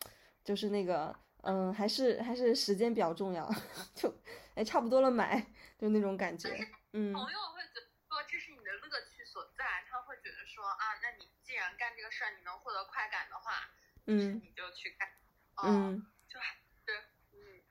[0.45, 1.13] 就是那个
[1.43, 3.49] 嗯，还是还是时间比较重要，
[3.95, 4.13] 就
[4.55, 5.45] 哎差不多了买，
[5.77, 6.49] 就那种感觉。
[6.93, 7.13] 嗯。
[7.13, 13.71] 朋友会觉得说这是你的乐趣所在，他会觉得说啊，那你既然干这个事儿，你能获得快感的话，
[14.05, 15.07] 嗯，你就去干。
[15.63, 16.05] 嗯。
[16.27, 16.99] 就还是
[17.33, 17.61] 嗯。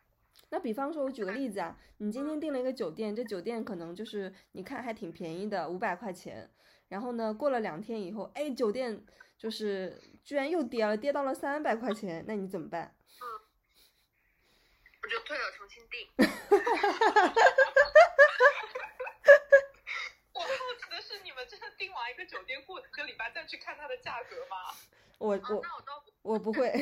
[0.51, 6.51] 那比方说，我举个例子啊，你今天订了一个酒店，这酒店可能就是你看还挺便宜的，五百块钱。
[6.89, 9.05] 然后呢，过了两天以后，哎，酒店
[9.39, 12.97] 就是居然又跌了，跌到了三百块钱，那你怎么办？
[13.23, 13.23] 嗯，
[15.03, 16.09] 我就退了，重新订。
[20.33, 20.49] 我好
[20.79, 24.57] 奇的是，你们真的订完一个酒店，过一个礼拜再去看它的价格吗？
[24.69, 24.75] 啊，
[25.19, 26.71] 我我那我倒不我不会。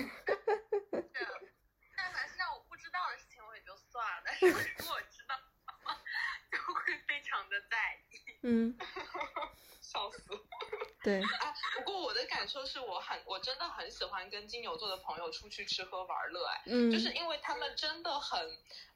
[0.93, 1.27] 是，
[1.97, 4.23] 但凡是让我不知道的事情，我也就算了。
[4.25, 4.53] 但是如
[4.87, 5.43] 果知道的
[5.83, 5.95] 话，
[6.51, 7.77] 就会非常的在
[8.11, 8.39] 意。
[8.43, 8.77] 嗯，
[9.81, 10.19] 笑死。
[11.09, 18.41] 对，啊， 不过我的感受是我很，我真的很喜欢跟金牛座的朋友出去吃喝玩乐，哎，嗯，就是因为他们真的很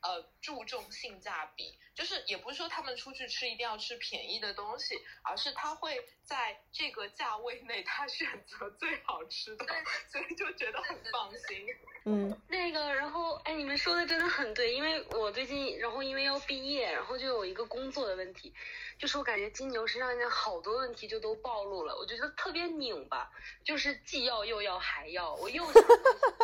[0.01, 9.65] 呃注重性价比，就是也不是说他们出去吃一定要吃便宜的东西，而是他会在这个价位内他选择最好吃的，
[10.11, 11.67] 所以就觉得很放心。
[12.05, 12.39] 嗯。
[12.49, 18.53] 那个，然后哎，你们说的真的很对，因为我最近，然后因为要毕业，然后就有一个工作的问题，
[18.99, 23.31] 就是我感觉金牛身上的好多问题就都暴露了，我觉得特别拧巴，
[23.63, 25.83] 就是既要又要还要，我又想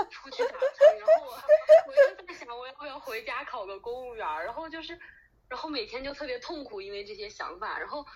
[0.09, 1.32] 出去打针，然后我
[1.88, 4.96] 我又在想我要不要回家考个公务员，然后就是，
[5.48, 8.06] 然后每天就特别痛苦，因为这些想法，然后。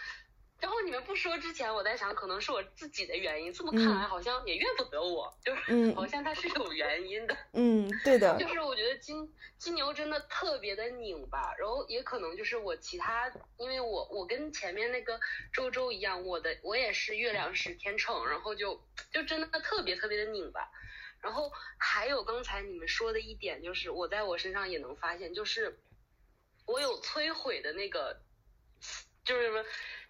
[0.62, 3.52] 然后你们不说之前，我在想，可能是我自己的原因。
[3.52, 7.36] 这么看来，好像也怨不得我，就是嗯好像它是有原因的。
[7.52, 15.18] 嗯，对的，就是我觉得金金牛真的特别的拧巴，然后也可能就是我其他，因为我我跟前面那个
[15.52, 18.80] 周周一样，我的我也是月亮是天秤，然后就
[19.12, 20.70] 就真的特别特别的拧巴。
[21.20, 25.80] 然后还有刚才你们说的一点，就是我在我身上也能发现，就是
[26.66, 28.22] 我有摧毁的那个，
[29.24, 29.64] 就是什么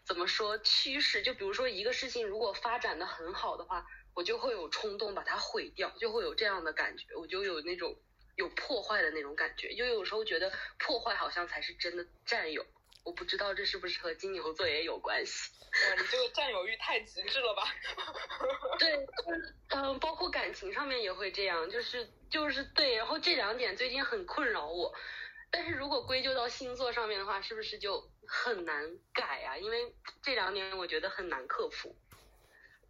[0.05, 1.23] 怎么说趋势？
[1.23, 7.97] 就比如说一个事情如果发展的很好的话，我就会有冲动把它毁掉，就会有这样的感觉，我就有那种
[8.37, 12.67] 有破坏的那种感觉，就有时候觉得破坏好像才是真的占有。
[13.05, 15.51] 我不知道这是不是和金牛座也有关系。
[15.89, 17.63] 哇，你这个占有欲太极致了吧？
[18.79, 24.95] 对，就是嗯，包括感情上面也会这样，就是就是对，然后这两点最近很困扰我。
[25.51, 29.59] 但是如果归咎到星座上面的话，是不是就很难改啊？
[29.59, 31.95] 因为这两点我觉得很难克服。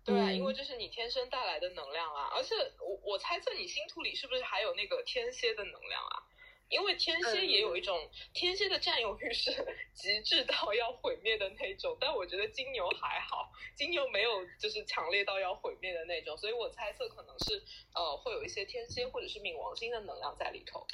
[0.05, 6.23] 对啊，嗯因为这是你天生带来的能量啊，而且我我猜测你星图里是不是还有那个天蝎的能量啊？
[6.69, 9.51] 因为天蝎也有一种、天蝎的占有欲是
[9.93, 17.63] 极致到要毁灭的那种，但我觉得金牛还好，金牛没有就是强烈到要毁灭的那种，所以我猜测可能是
[17.95, 20.87] 呃会有一些天蝎或者是冥王星的能量在里头。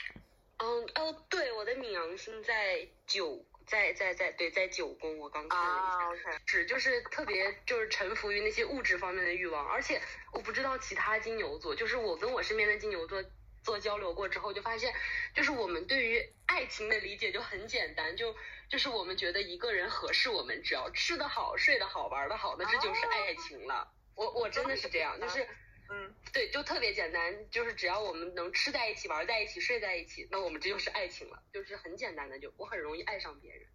[0.56, 6.32] 嗯哦，对，我的冥王星在九，在在在对，在九宫，我刚看了一下。
[6.46, 10.00] 是，就是特别就是臣服于那些物质方面的欲望，而且
[10.32, 13.22] 我不知道其他金牛座，就是我跟我身边的金牛座
[13.62, 14.92] 做交流过之后，就发现，
[15.34, 18.34] 就是我们对于爱情的理解就很简单，就
[18.68, 23.92] 就是我们觉得一个人合适我们，只要吃得好、睡得好、玩得好，那这就是爱情了。
[24.14, 25.46] 我我真的是这样，就是。
[25.90, 33.66] 嗯，对，就特别简单，就是只要我们能吃在一起、玩在一起、睡在一起，那我们这就是爱情了，就是很简单的就，我很容易爱上别人，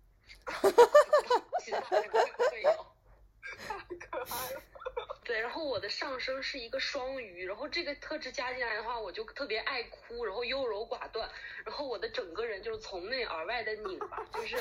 [1.64, 2.86] 其他的不会有。
[3.99, 4.61] 可爱了。
[5.24, 11.30] 对，然后我的上升是一个双鱼，然后这个特质加进来的话，我就特别爱哭，然后优柔寡断，
[11.66, 14.57] 然后我的整个人就是从内而外的拧巴，就是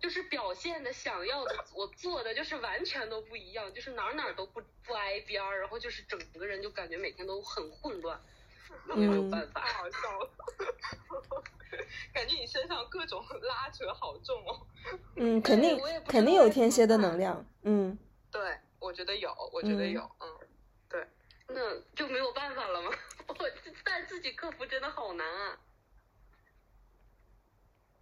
[0.00, 8.20] 就是表现的想要的，我做的就是完全都不一样，就是哪儿哪儿都不不挨边儿，然后就是整个人就感觉每天都很混乱，
[8.86, 9.60] 没有办太法。
[9.74, 10.30] 好笑了，
[12.14, 14.66] 感觉你身上各种拉扯好重哦。
[15.16, 17.98] 嗯，肯定我也肯定有天蝎的能量，嗯
[18.30, 21.06] 对，我觉得有，我觉得嗯有，嗯，
[21.48, 22.90] 那就没有办法了吗？
[23.28, 23.50] 我
[23.84, 25.58] 但自己克服真的好难啊。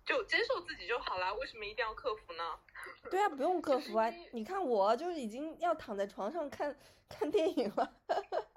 [0.08, 2.58] 就接受自己就好啦，为什么一定要克服呢？
[3.10, 4.10] 对啊，不用克服啊！
[4.32, 6.74] 你看我就已经要躺在床上看
[7.10, 7.92] 看电影了，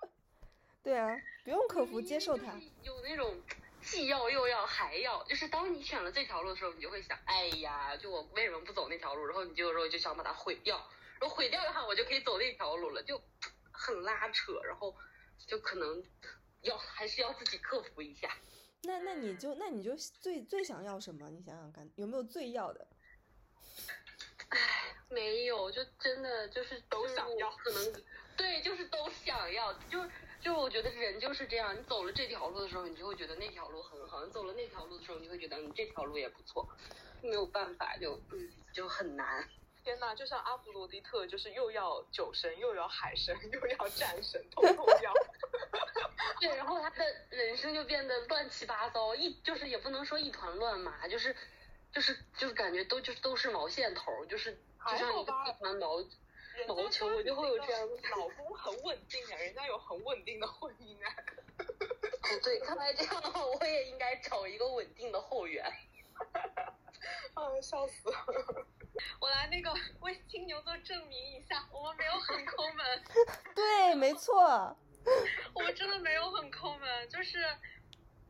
[0.82, 1.10] 对啊，
[1.44, 2.60] 不用克服，接受它就。
[2.60, 3.36] 是有那种
[3.82, 9.26] 既要又要还要，就是当你选了这条路的时候，你就会想，哎呀，就我为什么不走那条路？
[9.26, 10.78] 然后你就有时候就想把它毁掉，
[11.20, 13.22] 然后毁掉的话，我就可以走那条路了，就
[13.74, 14.96] 很拉扯，然后
[15.46, 16.02] 就可能
[16.62, 18.30] 要还是要自己克服一下。
[18.84, 21.30] 那那你就那你就最最想要什么？
[21.30, 22.88] 你想想看，有没有最要的？
[24.50, 24.60] 唉
[25.10, 27.94] 没有，就真的就是都想要可能
[28.36, 30.04] 对，就是都想要，就
[30.42, 36.68] 就我觉得人就是这样，你走了这条路的时候，你就会觉得那条路很好；你走了那条路的时候，你就会觉得你这条路也不错。
[37.22, 39.48] 没有办法，就嗯就很难。
[39.84, 45.14] 天呐，就像阿弗罗狄特，就是又要酒神，又要海神，又要战神，统统要。
[46.40, 51.36] 对，然后他的人生就变得乱七八糟，一就是也不能说一团乱麻，就是
[51.92, 55.98] 就是就是感觉都就是都是毛线头，就是就还像一个一团毛
[56.68, 58.10] 毛球，我就会有这样的。
[58.10, 61.16] 老公很稳定啊，人家有很稳定的婚姻啊。
[61.60, 65.64] 哦，对，看来这样的话，我也应该找一个稳定的后援。
[67.34, 68.66] 啊，笑死了！
[69.20, 73.04] 我来那个为金牛座证明一下，我们没有很抠门。
[73.56, 74.76] 对，没错，
[75.54, 77.40] 我真的没有很抠门，就是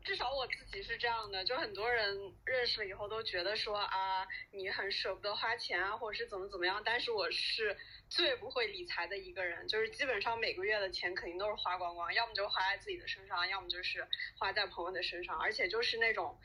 [0.04, 7.76] 至少我自己是这样的，就很多人认识了以后都觉得说啊，你很舍不得花钱啊，或者是怎么怎么样，但是我是
[8.08, 14.08] 最不会理财的一个人，就是基本上每个月的钱肯定都是花光光，要么就花在自己的身上，要么就是
[14.38, 16.36] 花在朋友的身上，而且就是那种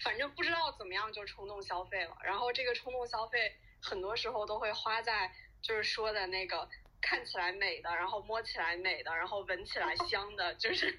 [0.00, 6.68] 反正不知道怎么样就冲动消费了，然后这个冲动消费很多时候都会花在就是说的那个
[7.04, 10.90] 看起来美的，然后摸起来美的，然后闻起来香的， 就是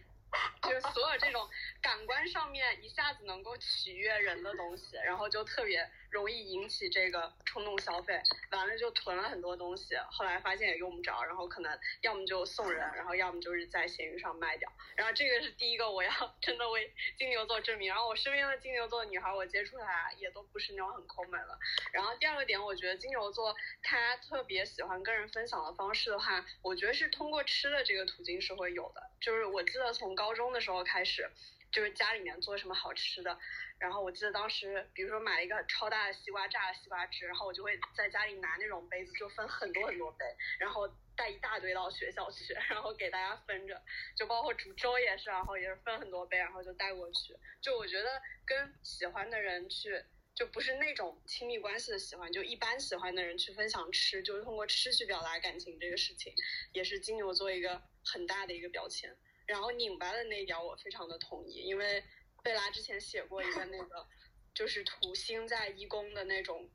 [0.61, 1.49] 就是所有这种
[1.81, 8.17] 感官上面一下子能够取悦人的东西，然后就特别容易引起这个冲动消费，
[8.51, 16.09] 完了就囤了很多东西，后来发现也用不着，然后可能要么就送人，然后要么就是在闲鱼上卖掉，然后这个是第一个我要
[16.41, 21.59] 真的为金牛座证明，然后我身边的金牛座女孩，我接触她也都不是那种很抠门了。
[21.91, 23.53] 然后第二个点，我觉得金牛座
[23.83, 29.11] 他特别喜欢跟人分享的方式的话，我觉得是通过吃的这个途径是会有的。
[29.19, 31.29] 就是我记得从高中的时候开始，
[31.75, 33.37] 就是家里面做什么好吃的，
[33.77, 40.23] 然后我记得当时，比如说买了一个超大的西瓜榨的西瓜汁，然后我就会在家里拿那种杯子，就分很多很多杯，
[40.57, 43.83] 然后带一大堆到学校去，然后给大家分着，
[44.15, 47.35] 就包括煮粥也是，然后也是分很多杯，然后就带过去。
[47.61, 50.05] 就我觉得跟喜欢的人去。
[50.35, 56.33] 就不是那种亲密关系的喜欢，就一般喜欢的人去分享吃，就是通过吃去表达感情这个事情，
[56.73, 59.15] 也是金牛座一个很大的一个标签。
[59.45, 62.03] 然后拧巴的那一点我非常的同意，因为
[62.43, 64.07] 贝拉之前写过一个那个，
[64.53, 66.69] 就是土星在一宫的那种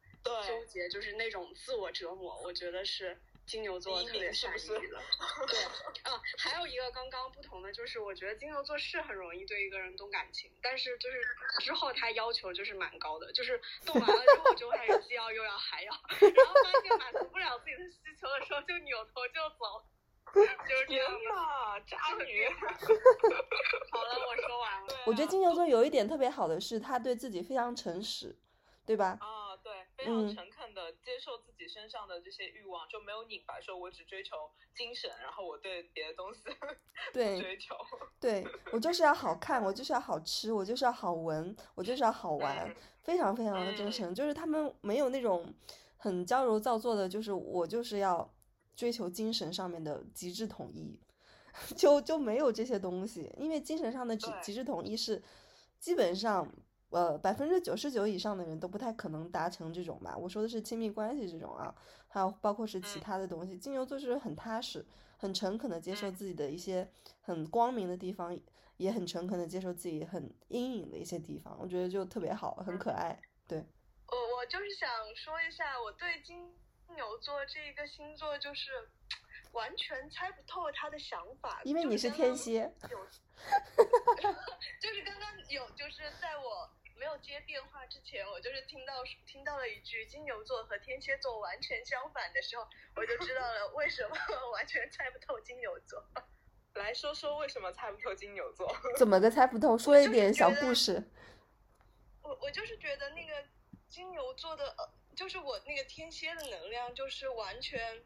[0.46, 5.02] 纠结，就是那种自我折磨，我觉得是金牛座特别善于的。
[5.48, 5.58] 对，
[6.02, 11.20] 啊，还有一个刚刚不同的就是，我觉得金牛座是很容易对一个人动感情，但是就是
[11.60, 19.84] 之后他要求就是蛮高的，就是动完了之后就开始既要又要还要， 然后发现满足不了自己的需求的时候就扭头就走，
[20.34, 21.18] 就是这样的。
[21.30, 22.46] 呐，渣女！
[23.90, 24.88] 好了，我说完了。
[25.06, 28.36] 我觉得金牛座有一点特别好的是，他对自己非常诚实，
[28.86, 29.18] 对吧？
[29.20, 36.40] 啊，对，非常诚恳的接受自己身上的这些欲望，就没有拧巴，说我只追求精神，然后我对别的东西
[37.12, 37.74] 对不追求。
[38.20, 44.14] 对我就是要好看，我就是要好吃，我就是要好闻，我就是要好玩，嗯非常非常的真诚。
[44.14, 45.52] 就是他们没有那种
[45.96, 48.30] 很娇柔造作的，就是我就是要
[48.74, 50.98] 追求精神上面的极致统一，
[51.76, 53.32] 就就没有这些东西。
[53.36, 55.22] 因为精神上的极极致统一是
[55.78, 56.50] 基本上
[56.90, 60.16] 呃百分之九十九以上的人都不太可能达成这种吧。
[60.16, 61.74] 我说的是亲密关系这种啊，
[62.08, 63.56] 还有包括是其嗯他的东西。
[63.56, 64.84] 金牛座就是很踏实、
[65.18, 66.90] 很诚恳的接受嗯自己的一些
[67.20, 68.38] 很光明的地方，
[68.76, 71.56] 也很诚恳的接受自己很阴影的一些地方。
[71.60, 73.20] 我觉得就特别好，很可爱。
[73.46, 76.52] 对，我我就是想说一下，我对金
[76.94, 78.88] 牛座这一个星座就是
[79.52, 82.98] 完全猜不透他的想法，因为你是天蝎，有
[84.80, 92.66] 就是刚刚有，就是在我没有接电话之前，我就是听到听到了一句金牛座和天蝎座完全相反的时候，
[92.96, 94.16] 我就知道了为什么
[94.52, 96.04] 完全猜不透金牛座。
[96.74, 98.72] 来说说为什么猜不透金牛座？
[98.96, 99.76] 怎么个猜不透？
[99.76, 101.02] 说一点小故事。
[102.22, 103.44] 我我就是觉得那个
[103.88, 104.88] 金牛座的，呃，
[105.20, 108.02] 就是我那个天蝎的能量，就是完全，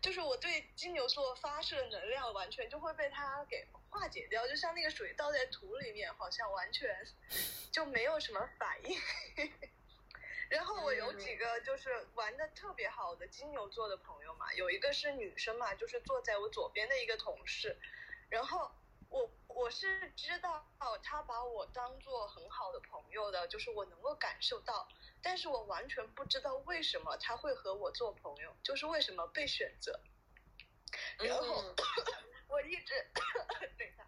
[0.00, 7.06] 就是我对金牛座发射的能量，完全就会被它给化解掉，就像那个水倒在土里面，好像完全
[7.70, 8.98] 就没有什么反应。
[10.48, 17.78] 然后我有几个就是玩的特别好的金牛座的朋友嘛，有一个是女生嘛，就是坐在我左边的一个同事，
[18.30, 18.72] 然后
[19.10, 20.66] 我我是知道
[21.02, 24.88] 他把我当做很好的朋友的，就是我能够感受到，
[25.22, 30.00] 但是我完全不知道为什么他会和我做朋友，就是为什么被选择。
[31.18, 31.74] 然后、嗯
[32.48, 32.92] 我一直
[33.78, 34.04] 等一下，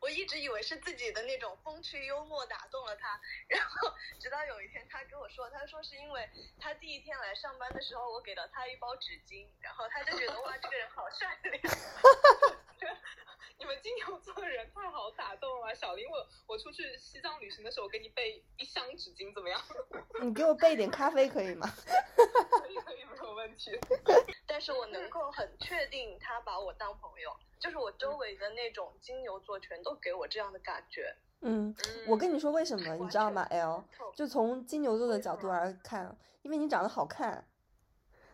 [0.00, 6.28] 我一直以为是自己的那种风趣幽默打动了他，然后直到有一天他跟我说，他说是因为
[6.58, 11.60] 他第一天来上班的时候，我给了他一包纸巾，然后他就觉得哇，这个人好善良。
[13.60, 19.60] 你们金牛座的人太好打动了，小林，我我出去西藏旅行的时候，我给你备一箱纸巾，怎么样？
[20.22, 21.68] 你给我备点咖啡可以吗？
[22.16, 23.78] 可以可以，没有问题。
[24.48, 31.14] 但是我能够很确定他把我当朋友，就是我周围的那种金牛座全都给我这样的感觉。
[31.42, 31.74] 嗯，
[32.08, 33.84] 我跟你说为什么，你知道吗？L，
[34.16, 37.46] 就从金牛座的角度而看，因为你长得好看。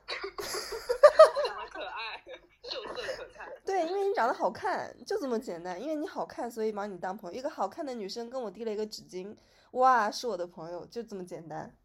[0.06, 2.22] 长得可爱，
[2.70, 3.50] 秀色可餐。
[3.64, 5.80] 对，因为你长得好看，就这么简单。
[5.80, 7.38] 因为你好看，所以把你当朋友。
[7.38, 9.36] 一个好看的女生跟我递了一个纸巾，
[9.72, 11.76] 哇，是我的朋友，就这么简单。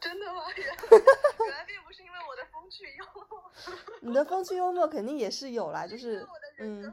[0.00, 0.44] 真的吗？
[0.56, 0.74] 原来
[1.46, 3.52] 原来并不是因为我的风趣幽默，
[4.00, 6.26] 你的风趣幽默肯定也是有啦，就是
[6.58, 6.90] 嗯，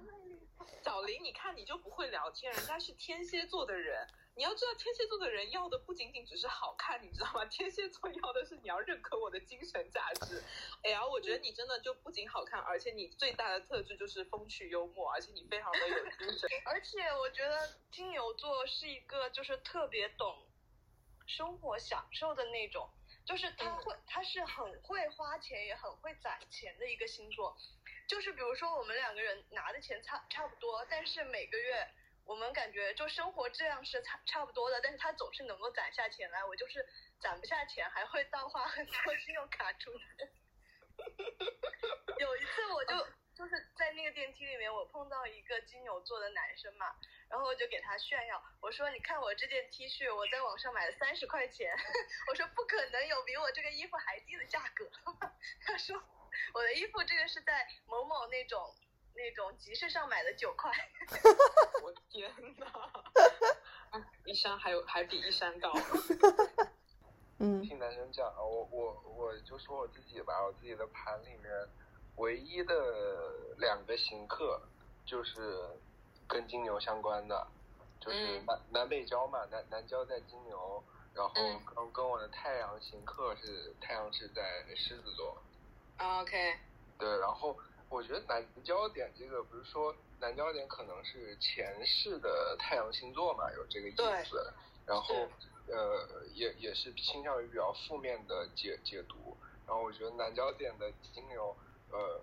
[0.84, 4.06] 小林，你看你就不会聊天，人家是天蝎座的人。
[4.38, 7.44] 你要知道，天蝎座的人要的不仅仅只是好看，你知道吗？
[7.50, 10.44] 天蝎座要的是你要认可我的精神价值。
[10.84, 16.48] 哎呀，我觉得你真的就不仅好看，而且你最大的特质就是风趣幽默，而且你非常的有精神。
[16.66, 20.46] 而且我觉得金牛座是一个就是特别懂
[21.26, 22.88] 生活享受的那种，
[23.26, 27.58] 就是他会，他是很会花钱，也很会攒钱的一个星座。
[28.08, 31.90] 就是比如说我们两个人拿的钱差差不多，但是每个月
[32.28, 36.86] 我们感觉就生活质量是差差不多的，但是他总是能够攒下钱来，我就是
[37.22, 40.30] 攒不下钱，还会倒花很多信用卡出来。
[42.20, 46.88] 有一次我就就是在那个电梯里面，我碰到一个金牛座的男生嘛，
[47.30, 51.74] 然后我就给他炫耀，我说你看我这件 T 恤，我在网上买了三十块钱，
[52.28, 54.90] 我说不可能有比我这个衣服还低的价格。
[55.66, 56.04] 他说
[56.54, 58.76] 我的衣服这个是在某某那种
[59.18, 60.72] 那种集市上买的九块。
[61.84, 62.68] 我天哪！
[63.92, 65.74] 啊一山还有还比一山高。
[67.40, 71.52] 嗯听男生讲，我我我就说我自己吧，我自己的盘里面
[72.16, 74.62] 唯一的两个行客
[75.06, 75.64] 就是
[76.28, 77.48] 跟金牛相关的，
[78.00, 80.84] 就是嗯南、南北交嘛，南南交在金牛，
[81.14, 85.38] 然后嗯跟跟我的太阳行客是太阳是在狮子座
[86.00, 86.58] ，OK，
[86.98, 87.56] 对，然后
[87.90, 93.96] 我觉得南焦点这个不是说南焦点可能是前世的太阳星座嘛，有这个意
[94.26, 94.54] 思，
[94.86, 95.28] 然后
[95.68, 101.56] 呃也也是倾向于比较负面的解解读，然后我觉得南焦点的金牛
[101.92, 102.22] 呃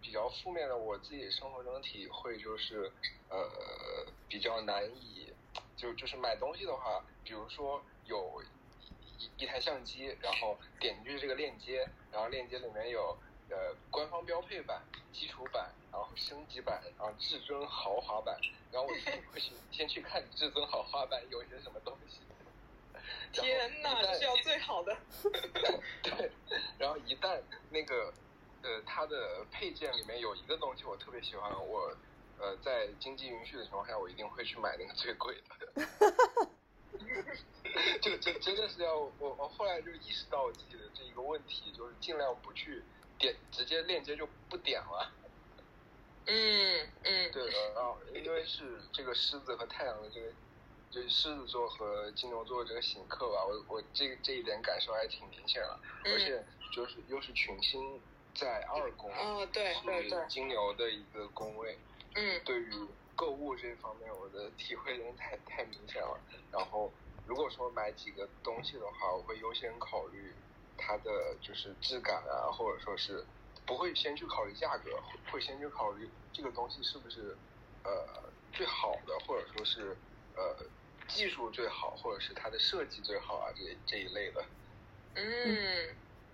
[0.00, 2.92] 比较负面的，我自己生活中的体会就是
[3.28, 5.32] 呃比较难以
[5.76, 8.42] 就就是买东西的话，比如说有
[9.18, 13.16] 一一台相机，然后点进去这个链接，然后链接里面有
[13.50, 14.82] 呃官方标配版、
[15.12, 18.38] 基础版，然后升级版，然后至尊豪华版，
[18.72, 22.20] 然后我一定 会去先去看至尊豪华版有些什么东西。
[23.32, 24.96] 天哪，这是要最好的。
[26.02, 26.30] 对，
[26.78, 27.40] 然后一旦
[27.70, 28.12] 那个
[28.62, 31.96] 呃它的配件里面有一个东西我特别喜欢，我
[32.38, 35.86] 呃在经济允许的情况下，我一定会去买那个最贵的。
[38.00, 42.82] 就就真真的是要我我后来就意识到我自己的这一个问题，就是尽量不去
[43.18, 45.12] 点，直接链接就不点了。
[46.26, 50.32] 嗯嗯， 对的，然后因为是这个狮子和太阳的这个，
[50.90, 56.12] 就是狮子座和金牛座这个行客吧，我我这个这一点感受还挺明显了，嗯。
[56.12, 58.00] 而且就是又是群星
[58.34, 60.10] 在二宫，哦对对对。
[60.10, 61.78] 是金牛的一个宫位，
[62.14, 62.40] 嗯。
[62.44, 62.70] 对于
[63.14, 66.20] 购物这方面，我的体会真的太太明显了。
[66.50, 66.92] 然后
[67.24, 70.34] 如果说买几个东西的话，我会优先考虑
[70.76, 73.24] 它的就是质感啊，或者说是
[73.64, 77.36] 不会先去考虑价格，会会先去考虑这个东西是不是
[77.84, 77.90] 呃
[78.52, 79.96] 最好的，或者说是
[80.36, 80.56] 呃
[81.08, 84.44] 技术最好，或者是它的设计最好啊这这一类的。
[85.14, 85.24] 嗯，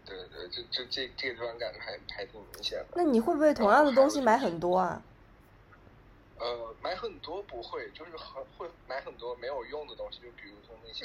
[0.05, 2.89] 对对，这这这这个地方感觉还还挺明显的。
[2.95, 5.03] 那你会不会同样的东西买很多啊？
[6.39, 11.05] 呃，买很多不会，就是很会买很多没有用的东西，就比如说那些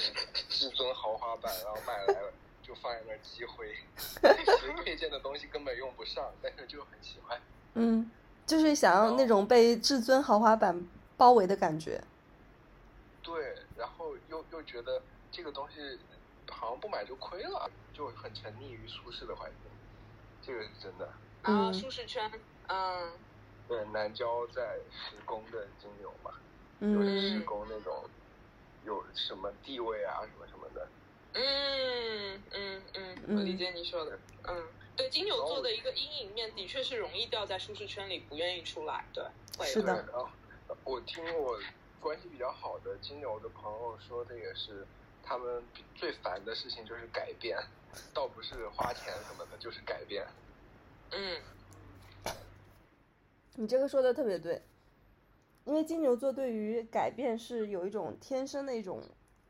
[0.50, 2.34] 至尊豪华版，然后买来了
[2.68, 7.40] 就放在那儿积灰， 其实配件的东西根本用不上，但是就很喜欢。
[7.76, 8.12] 嗯，
[8.46, 10.86] 就是想要那种被至尊豪华版
[11.16, 12.04] 包围的感觉。
[13.24, 15.98] 对，然后又又觉得这个东西
[16.50, 19.72] 好像不买就亏了，就很沉溺于舒适的环境，
[20.42, 21.06] 这个是真的。
[21.44, 22.30] 啊，嗯舒适圈，
[22.68, 23.12] 嗯
[23.68, 26.32] 对，南郊在施工的金牛嘛，
[26.82, 28.06] 就是十嗯宫那种
[28.86, 30.67] 有什么地位啊，什么什么的。
[31.40, 39.24] 嗯嗯嗯，我理解你说的，嗯，对，金牛座的一个阴影面的确是容易掉在舒适圈里，不愿意出来，对，
[39.58, 40.28] 会是的，然后
[40.84, 41.60] 我听我
[42.00, 44.86] 关系比较好的金牛的朋友说的也是，
[45.24, 45.64] 他们
[45.96, 47.58] 最烦的事情就是改变，
[48.14, 50.26] 倒不是花钱什么的，就是改变。
[51.12, 51.40] 嗯。
[53.60, 54.62] 你这个说的特别对，
[55.66, 59.04] 因为金牛座对于改变是有一种天生的一种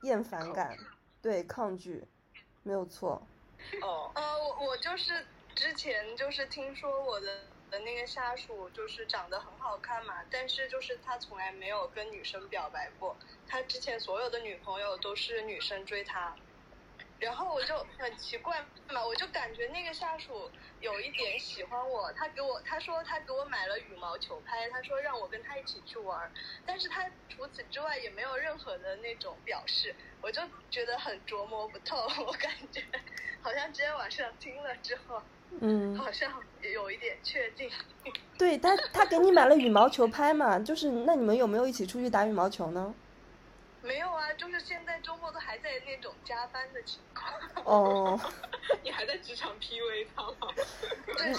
[0.03, 0.77] 厌烦感，
[1.22, 2.03] 对抗拒，
[2.64, 3.22] 没有错。
[3.81, 5.26] 哦，呃，我我就是
[5.56, 13.18] 之前就是听说我的的那个下属就是长得很好看嘛，但是就是他从来没有跟女生表白过，
[13.48, 16.35] 他之前所有的女朋友都是女生追他，
[17.19, 20.49] 然后我就很奇怪嘛，我就感觉那个下属
[20.81, 26.31] 有一点喜欢我，他给我他说他给我买了羽毛球拍，他说让我跟他一起去玩儿，
[26.65, 32.84] 但是他除此之外也没有任何的那种表示，我就觉得很琢磨不透， 我感觉
[33.41, 35.22] 好像今天晚上听了之后，
[35.60, 36.31] 嗯，好像
[36.61, 37.69] 有一点确定。
[38.38, 42.94] 对他他给你买了羽毛球拍嘛，就是那你们有没有一起出去打羽毛球呢？
[43.88, 47.34] 没有啊，就是现在周末都还在那种加班的情况。
[47.64, 48.19] 哦，
[48.84, 50.53] 你还在职场 PUA 他吗？
[51.18, 51.34] 对，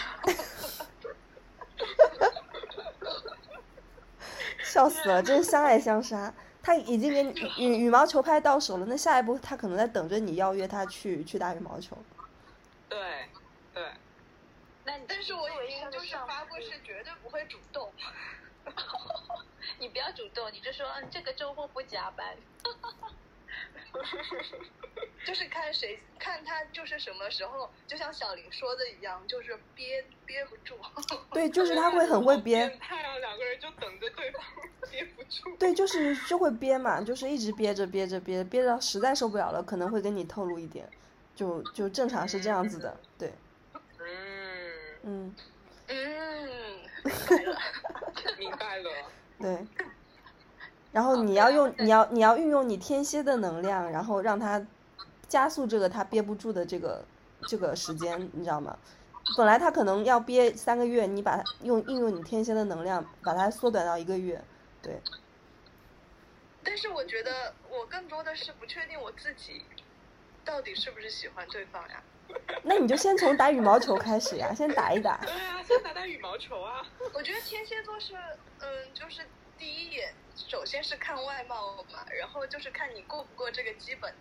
[4.65, 6.33] 笑死了，真是相爱相杀。
[6.63, 11.97] 他已经给你羽羽毛球拍到手了，那下一步他可能在等着你邀约他去去打羽毛球。
[12.89, 13.29] 对
[13.75, 13.85] 对，
[14.85, 17.93] 那但是我已经他的就是上发过誓，绝对不会主动。
[19.79, 22.37] 你不要主动，你就说嗯，这个周末不加班。
[25.27, 30.79] 就是看谁看他就是什么时候，就像小林说的一样，就是憋憋不住。
[31.33, 33.19] 对，就是他会很会憋变，态啊！
[33.19, 34.43] 两个人就等着对方
[34.91, 35.55] 憋不住。
[35.59, 40.89] 对，就是就会憋嘛，就是一直憋着憋着憋着憋到实在受不了了，可能会跟你透露一点，
[41.35, 43.33] 就就正常是这样子的，对，
[43.99, 45.35] 嗯，嗯，
[45.89, 46.68] 嗯，
[48.39, 48.91] 明白了。
[49.41, 49.67] 对。
[50.93, 54.67] 然后你要用你要你要运用你天蝎的能量，然后让他
[55.29, 57.05] 加速这个他憋不住的这个
[57.47, 58.77] 这个时间，你知道吗？
[59.37, 64.43] 本来他可能要憋三个月，你把它用运用你天蝎的能量，把它缩短到一个月，
[64.83, 65.01] 对。
[66.65, 69.63] 但是我觉得我更多的是不确定我自己
[70.45, 72.03] 到底是不是喜欢对方呀。
[72.63, 75.19] 那你就先从打羽毛球开始呀，先打一打。
[75.25, 76.87] 对啊，先打打羽毛球啊。
[77.13, 78.15] 我觉得天蝎座是，
[78.61, 79.23] 嗯，就是
[79.57, 84.15] 第一眼首先是看外貌嘛，然后就是看你过不过这个基本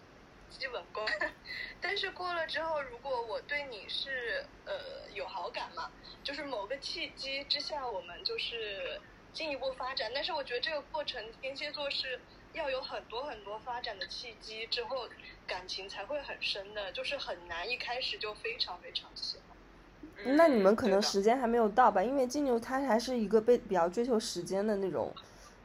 [0.50, 1.06] 基本功。
[1.82, 5.92] 但是过了之后，如果我对你是呃有好感嘛，
[6.24, 9.00] 就是某个契机之下，我们就是
[9.34, 10.10] 进一步发展。
[10.14, 12.20] 但是我觉得这个过程，天蝎座是
[12.58, 15.06] 要有很多很多发展的契机之后，
[15.46, 20.36] 感情才会很深的，就是很难一开始就非常非常喜欢。
[20.36, 22.02] 那你们可能时间还没有到吧？
[22.02, 25.14] 因为金牛他还是一个被比较追求时间的那种，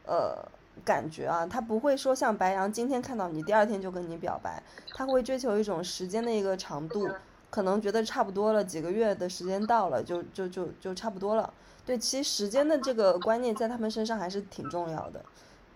[0.05, 0.37] 呃，
[0.85, 4.63] 感觉啊，他不会说像白羊今天看到你，第二天就跟你表白，
[4.95, 7.09] 他会追求一种时间的一个长度，
[7.49, 11.53] 可能觉得差不多了，几个月的时间到了，就就就就差不多了。
[11.87, 15.25] 对，其实时间的这个观念在他们身上还是挺重要的，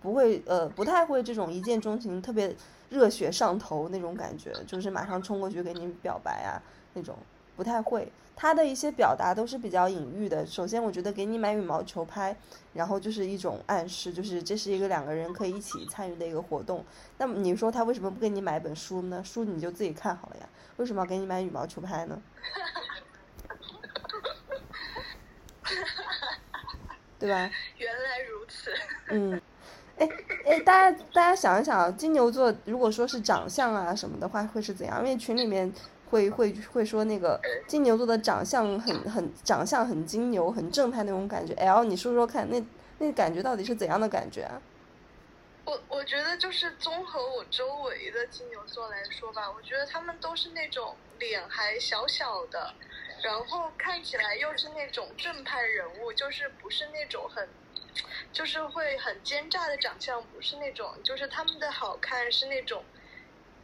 [0.01, 2.55] 不会呃不太会这种一见钟情、特别
[2.89, 6.61] 热血上头那种感觉，就是马上冲过去给你表白啊
[6.93, 7.17] 那种，
[7.55, 8.11] 不太会。
[8.39, 10.45] 他的一些表达都是比较隐喻的。
[10.45, 12.37] 首先，我觉得给你买羽毛球拍，
[12.71, 16.85] 然后就是一种暗示，就是这是一个两个人可以一起参与的一个活动。
[17.17, 19.23] 那么你说他为什么不给你买本书呢？
[19.23, 22.21] 书你就自己看好了呀，为什么要给你买羽毛球拍呢？
[27.17, 27.49] 对吧？
[27.79, 28.71] 原来如此。
[29.07, 29.41] 嗯，
[29.97, 30.09] 哎
[30.45, 34.99] 哎，大家大家想一想，金牛座如果说是长相啊什么的话，会是怎样？
[34.99, 35.71] 因为群里面
[36.09, 41.53] 会会会说那个金牛座的长相很很长相很金牛，很正派那种感觉。
[41.55, 42.63] L，你说说看，那
[42.99, 44.61] 那感觉到底是怎样的感觉啊？
[45.65, 52.73] 我我觉得就是综合我周围的金牛座来说吧，我觉得他们都是那种脸还小小的，
[53.21, 57.45] 然后看起来又是那种正派人物，就是不是那种很，
[58.31, 62.83] 就是会很奸诈的长相，不是那种，就是他们的好看是那种，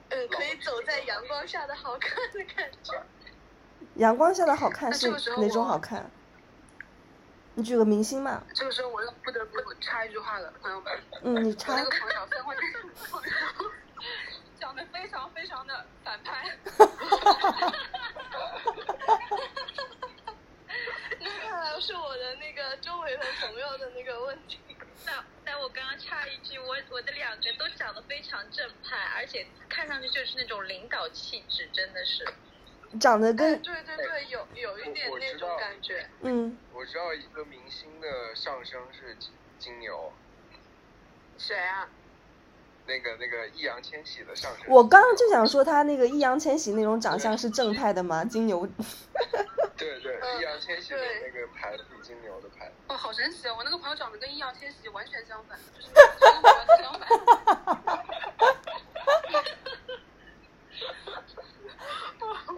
[0.10, 3.02] 嗯，可以走在阳光下的好看的感觉。
[3.96, 6.10] 阳光下的好看是哪种好看？
[7.56, 8.44] 你举个明星嘛？
[8.54, 12.26] 这个时候我又不得不插一句话了，朋友们，嗯，你插那个朋友
[13.12, 13.32] 朋友
[14.60, 16.58] 讲的非常非常的反派。
[21.64, 24.60] 那看来是我的那个周围的朋友的那个问题。
[25.06, 25.15] 但
[25.45, 32.26] 但我刚刚插一句，我我的两个都长得非常正派，而且看上去就是那种领导气质，真的是。
[32.26, 36.06] 哎，长得跟对对对，有有一点那种感觉。
[36.22, 40.11] 嗯，我知道一个明星的上升是金金牛，
[41.38, 41.90] 谁啊？
[42.86, 44.66] 那个那个易烊千玺的相声。
[44.68, 48.24] 我刚刚就想说他那个易烊千玺那种长相是正派的吗？
[48.26, 48.68] 金牛，
[49.78, 52.72] 对对，嗯易烊千玺的对那个牌子金牛的牌。
[52.88, 53.56] 哦，好神奇哦！
[53.58, 56.02] 我那个朋友长得跟易烊千玺完全相反，就是跟
[56.42, 57.08] 我的相反。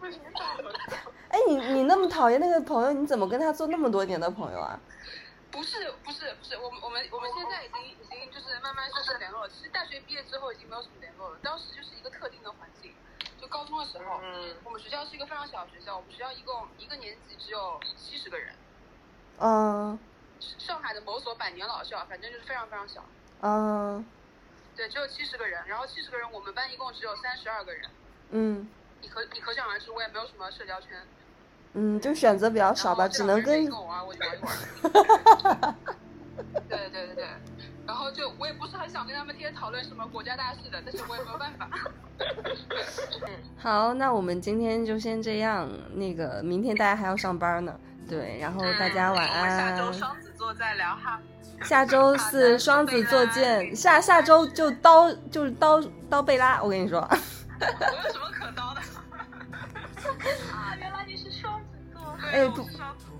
[0.01, 0.73] 为什么长得？
[1.29, 4.79] 哎，你你那么讨厌那个朋友，你怎么跟他做那么多年的朋友啊？
[5.51, 7.95] 不是不是不是，我们我们我们现在已经
[8.65, 9.49] 慢慢就是联络了。
[9.49, 12.91] 其实大学毕业之后已经没有什么联络了，当时就是一个特定的环境，
[13.39, 18.55] 就就高中的时候，嗯我们学校是一个非常小的学校，我们学校一共一个年级只有七十个人。
[19.37, 19.99] 嗯
[20.57, 23.05] 上海的某所百年老校，反正就是非常非常小。
[23.41, 24.03] 嗯
[24.75, 27.87] 对，只有七十个人，然后七十个人，我们班一共只有三十二个人。
[28.31, 28.67] 嗯
[28.99, 30.89] 你可你可想而知，我也没有什么社交圈。
[31.73, 35.75] 嗯，就选择比较少吧，只能跟这两个人谁跟我玩，我就玩一玩。
[36.67, 37.27] 对对对对，
[37.95, 41.69] 然后就我也不是很想跟他们天天讨论什么国家大事的，但是我也没有办法。
[43.57, 45.69] 好，那我们今天就先这样。
[45.93, 47.73] 那个明天大家还要上班呢，
[48.05, 49.93] 对，然后大家晚我们下周。
[49.93, 51.21] 双子座再聊哈。
[51.63, 56.99] 下周四 双子座见，下下周就刀就是刀刀贝拉，我跟你说。
[56.99, 57.65] 我
[58.05, 58.81] 有什么可刀的？
[60.51, 62.01] 啊，原来你是双子座。
[62.29, 62.67] 哎不，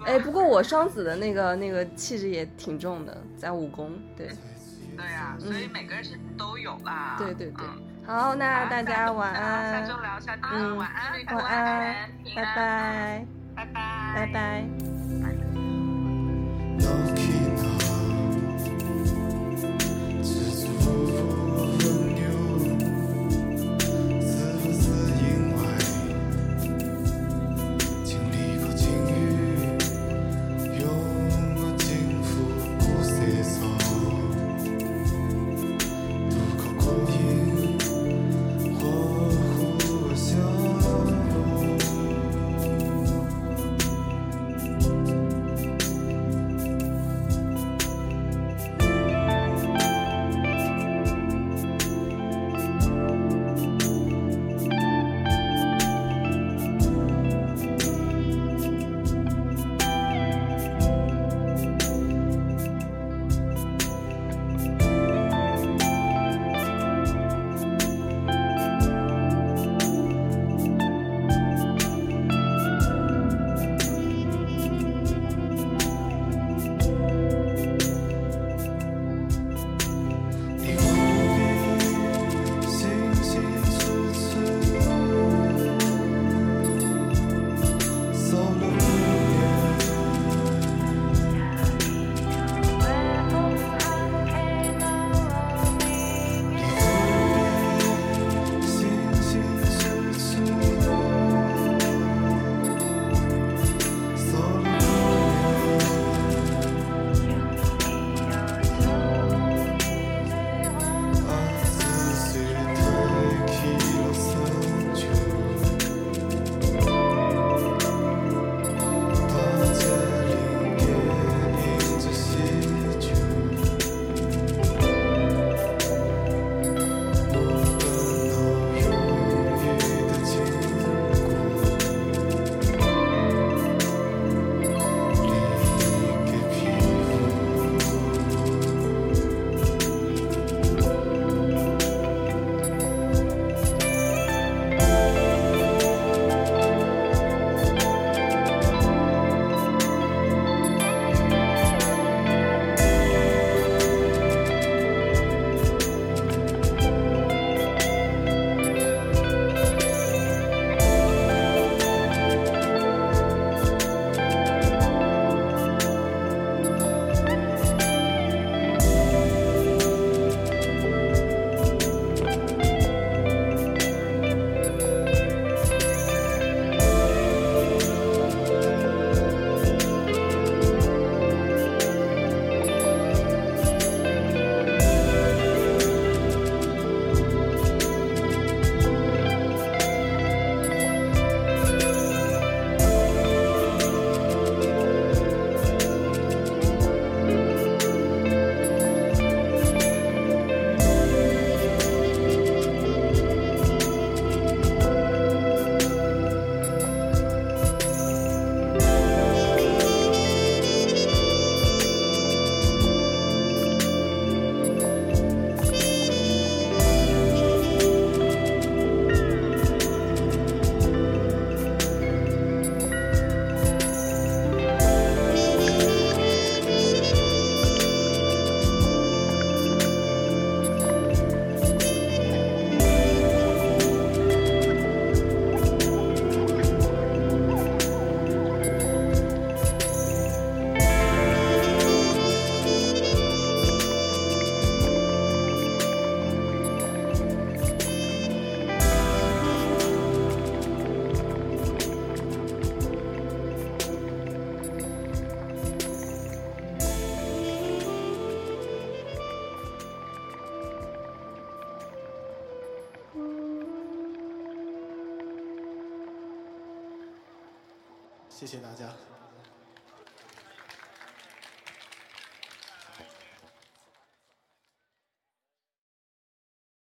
[0.04, 4.30] 哎，不过我双子的那个那个气质也挺重的，在武功，对
[4.96, 7.16] 对呀、所以每个人其实都有啦。
[7.18, 7.66] 对对对。
[7.66, 7.82] 嗯。
[8.08, 9.88] 好，那大家晚下安。
[9.88, 13.74] 周，聊，下周晚安，晚安，拜拜，拜拜，
[14.16, 14.64] 拜拜。